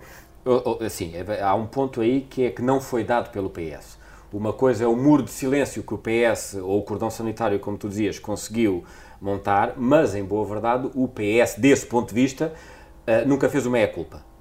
Assim, 0.86 1.12
há 1.42 1.54
um 1.56 1.66
ponto 1.66 2.00
aí 2.00 2.22
que 2.22 2.46
é 2.46 2.50
que 2.50 2.62
não 2.62 2.80
foi 2.80 3.04
dado 3.04 3.32
pelo 3.32 3.50
PS. 3.50 4.00
Uma 4.32 4.54
coisa 4.54 4.86
é 4.86 4.88
o 4.88 4.96
muro 4.96 5.24
de 5.24 5.32
silêncio 5.32 5.84
que 5.84 5.94
o 5.94 5.98
PS, 5.98 6.56
ou 6.56 6.80
o 6.80 6.84
cordão 6.84 7.10
sanitário, 7.10 7.60
como 7.60 7.78
tu 7.78 7.90
dizias, 7.90 8.18
conseguiu 8.18 8.86
montar, 9.20 9.74
mas, 9.76 10.16
em 10.16 10.24
boa 10.24 10.46
verdade, 10.46 10.90
o 10.96 11.06
PS, 11.06 11.56
desse 11.58 11.86
ponto 11.86 12.14
de 12.14 12.16
vista, 12.16 12.54
eh, 13.06 13.26
nunca 13.26 13.50
fez 13.50 13.66
uma 13.66 13.74
meia-culpa 13.74 14.32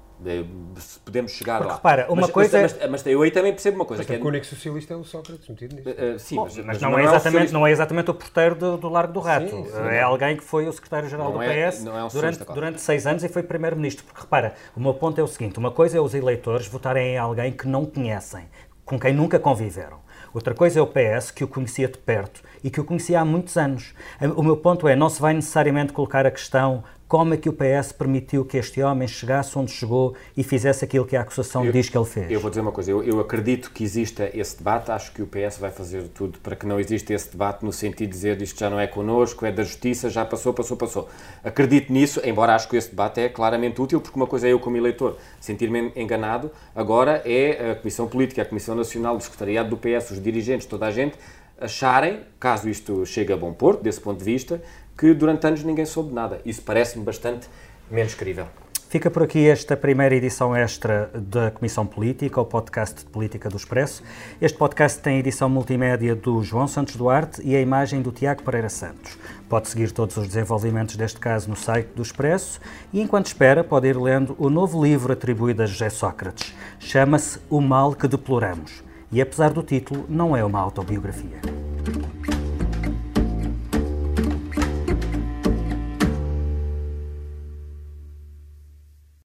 podemos 1.03 1.31
chegar 1.31 1.57
Porque, 1.57 1.69
lá. 1.69 1.75
Repara, 1.75 2.05
uma 2.09 2.21
mas, 2.21 2.31
coisa 2.31 2.61
mas, 2.61 2.77
mas, 2.79 2.89
mas, 2.89 3.05
eu 3.05 3.21
aí 3.21 3.31
também 3.31 3.51
percebo 3.51 3.77
uma 3.77 3.85
coisa. 3.85 4.01
Mas 4.01 4.07
que 4.07 4.13
é... 4.13 4.23
o 4.23 4.27
único 4.27 4.45
socialista 4.45 4.93
é 4.93 4.97
o 4.97 5.03
Sócrates 5.03 5.47
metido 5.47 5.75
nisso. 5.75 5.89
Uh, 5.89 6.19
sim, 6.19 6.35
Bom, 6.35 6.47
mas, 6.65 6.81
não, 6.81 6.97
é 6.97 7.03
exatamente, 7.03 7.53
não 7.53 7.67
é 7.67 7.71
exatamente 7.71 8.11
o 8.11 8.13
porteiro 8.13 8.55
do, 8.55 8.77
do 8.77 8.89
Largo 8.89 9.13
do 9.13 9.19
Rato. 9.19 9.49
Sim, 9.49 9.65
sim, 9.65 9.79
é 9.89 10.01
alguém 10.01 10.37
que 10.37 10.43
foi 10.43 10.67
o 10.67 10.71
secretário-geral 10.71 11.31
do 11.31 11.41
é, 11.41 11.69
PS 11.69 11.85
é 11.85 11.89
um 12.03 12.07
durante, 12.07 12.45
durante 12.45 12.81
seis 12.81 13.05
anos 13.05 13.23
e 13.23 13.29
foi 13.29 13.43
primeiro-ministro. 13.43 14.05
Porque 14.05 14.21
repara, 14.21 14.53
o 14.75 14.79
meu 14.79 14.93
ponto 14.93 15.19
é 15.19 15.23
o 15.23 15.27
seguinte: 15.27 15.57
uma 15.59 15.71
coisa 15.71 15.97
é 15.97 16.01
os 16.01 16.13
eleitores 16.13 16.67
votarem 16.67 17.13
em 17.13 17.17
alguém 17.17 17.51
que 17.51 17.67
não 17.67 17.85
conhecem, 17.85 18.45
com 18.85 18.99
quem 18.99 19.13
nunca 19.13 19.39
conviveram. 19.39 20.03
Outra 20.33 20.55
coisa 20.55 20.79
é 20.79 20.81
o 20.81 20.87
PS, 20.87 21.29
que 21.29 21.43
o 21.43 21.47
conhecia 21.47 21.87
de 21.87 21.97
perto 21.99 22.41
e 22.63 22.71
que 22.71 22.81
o 22.81 22.83
conhecia 22.83 23.21
há 23.21 23.25
muitos 23.25 23.55
anos. 23.55 23.93
O 24.35 24.41
meu 24.41 24.57
ponto 24.57 24.87
é, 24.87 24.95
não 24.95 25.07
se 25.07 25.21
vai 25.21 25.31
necessariamente 25.31 25.93
colocar 25.93 26.25
a 26.25 26.31
questão 26.31 26.83
como 27.13 27.35
é 27.35 27.37
que 27.37 27.47
o 27.47 27.53
PS 27.53 27.91
permitiu 27.91 28.43
que 28.43 28.57
este 28.57 28.81
homem 28.81 29.07
chegasse 29.07 29.55
onde 29.55 29.69
chegou 29.69 30.15
e 30.35 30.43
fizesse 30.43 30.83
aquilo 30.83 31.05
que 31.05 31.15
a 31.15 31.21
acusação 31.21 31.63
eu, 31.63 31.71
diz 31.71 31.87
que 31.87 31.95
ele 31.95 32.07
fez? 32.07 32.31
Eu 32.31 32.39
vou 32.39 32.49
dizer 32.49 32.61
uma 32.61 32.71
coisa, 32.71 32.89
eu, 32.89 33.03
eu, 33.03 33.19
acredito 33.19 33.69
que 33.69 33.83
exista 33.83 34.31
esse 34.33 34.57
debate, 34.57 34.89
acho 34.89 35.13
que 35.13 35.21
o 35.21 35.27
PS 35.27 35.59
vai 35.59 35.69
fazer 35.69 36.07
tudo 36.07 36.39
para 36.39 36.55
que 36.55 36.65
não 36.65 36.79
exista 36.79 37.13
esse 37.13 37.29
debate 37.29 37.63
no 37.63 37.71
sentido 37.71 38.09
de 38.09 38.15
dizer 38.15 38.41
isto 38.41 38.59
já 38.59 38.67
não 38.67 38.79
é 38.79 38.87
connosco, 38.87 39.45
é 39.45 39.51
da 39.51 39.61
justiça, 39.61 40.09
já 40.09 40.25
passou, 40.25 40.55
passou, 40.55 40.75
passou. 40.75 41.07
Acredito 41.43 41.93
nisso, 41.93 42.19
embora 42.25 42.55
acho 42.55 42.67
que 42.67 42.75
esse 42.75 42.89
debate 42.89 43.21
é 43.21 43.29
claramente 43.29 43.79
útil, 43.79 44.01
porque 44.01 44.17
uma 44.17 44.25
coisa 44.25 44.47
é 44.47 44.53
eu 44.53 44.59
como 44.59 44.75
eleitor 44.75 45.15
sentir-me 45.39 45.91
enganado, 45.95 46.49
agora 46.75 47.21
é 47.25 47.73
a 47.73 47.75
Comissão 47.75 48.07
Política, 48.07 48.41
a 48.41 48.45
Comissão 48.45 48.73
Nacional, 48.73 49.15
o 49.15 49.21
Secretariado 49.21 49.69
do 49.69 49.77
PS, 49.77 50.09
os 50.09 50.19
dirigentes, 50.19 50.65
toda 50.65 50.87
a 50.87 50.91
gente, 50.91 51.15
acharem, 51.63 52.21
caso 52.39 52.67
isto 52.67 53.05
chegue 53.05 53.31
a 53.31 53.37
bom 53.37 53.53
porto, 53.53 53.81
desse 53.81 54.01
ponto 54.01 54.17
de 54.17 54.25
vista, 54.25 54.61
que 54.97 55.13
durante 55.13 55.45
anos 55.47 55.63
ninguém 55.63 55.85
soube 55.85 56.13
nada. 56.13 56.39
Isso 56.45 56.61
parece-me 56.61 57.03
bastante 57.03 57.47
menos 57.89 58.13
crível. 58.15 58.47
Fica 58.93 59.09
por 59.09 59.23
aqui 59.23 59.49
esta 59.49 59.75
primeira 59.75 60.13
edição 60.13 60.55
extra 60.55 61.09
da 61.15 61.49
Comissão 61.49 61.83
Política, 61.83 62.39
o 62.39 62.45
podcast 62.45 63.03
de 63.03 63.09
Política 63.09 63.49
do 63.49 63.57
Expresso. 63.57 64.03
Este 64.39 64.55
podcast 64.55 64.99
tem 64.99 65.15
a 65.15 65.19
edição 65.19 65.49
multimédia 65.49 66.15
do 66.15 66.43
João 66.43 66.67
Santos 66.67 66.95
Duarte 66.95 67.41
e 67.43 67.55
a 67.55 67.59
imagem 67.59 68.03
do 68.03 68.11
Tiago 68.11 68.43
Pereira 68.43 68.69
Santos. 68.69 69.17
Pode 69.49 69.67
seguir 69.67 69.91
todos 69.91 70.15
os 70.15 70.27
desenvolvimentos 70.27 70.95
deste 70.95 71.19
caso 71.19 71.49
no 71.49 71.55
site 71.55 71.87
do 71.95 72.03
Expresso 72.03 72.61
e, 72.93 73.01
enquanto 73.01 73.25
espera, 73.25 73.63
pode 73.63 73.87
ir 73.87 73.97
lendo 73.97 74.35
o 74.37 74.47
novo 74.47 74.83
livro 74.85 75.11
atribuído 75.11 75.63
a 75.63 75.65
José 75.65 75.89
Sócrates. 75.89 76.53
Chama-se 76.77 77.39
O 77.49 77.59
Mal 77.59 77.95
que 77.95 78.07
Deploramos 78.07 78.83
e, 79.11 79.19
apesar 79.19 79.49
do 79.49 79.63
título, 79.63 80.05
não 80.07 80.37
é 80.37 80.45
uma 80.45 80.59
autobiografia. 80.59 81.62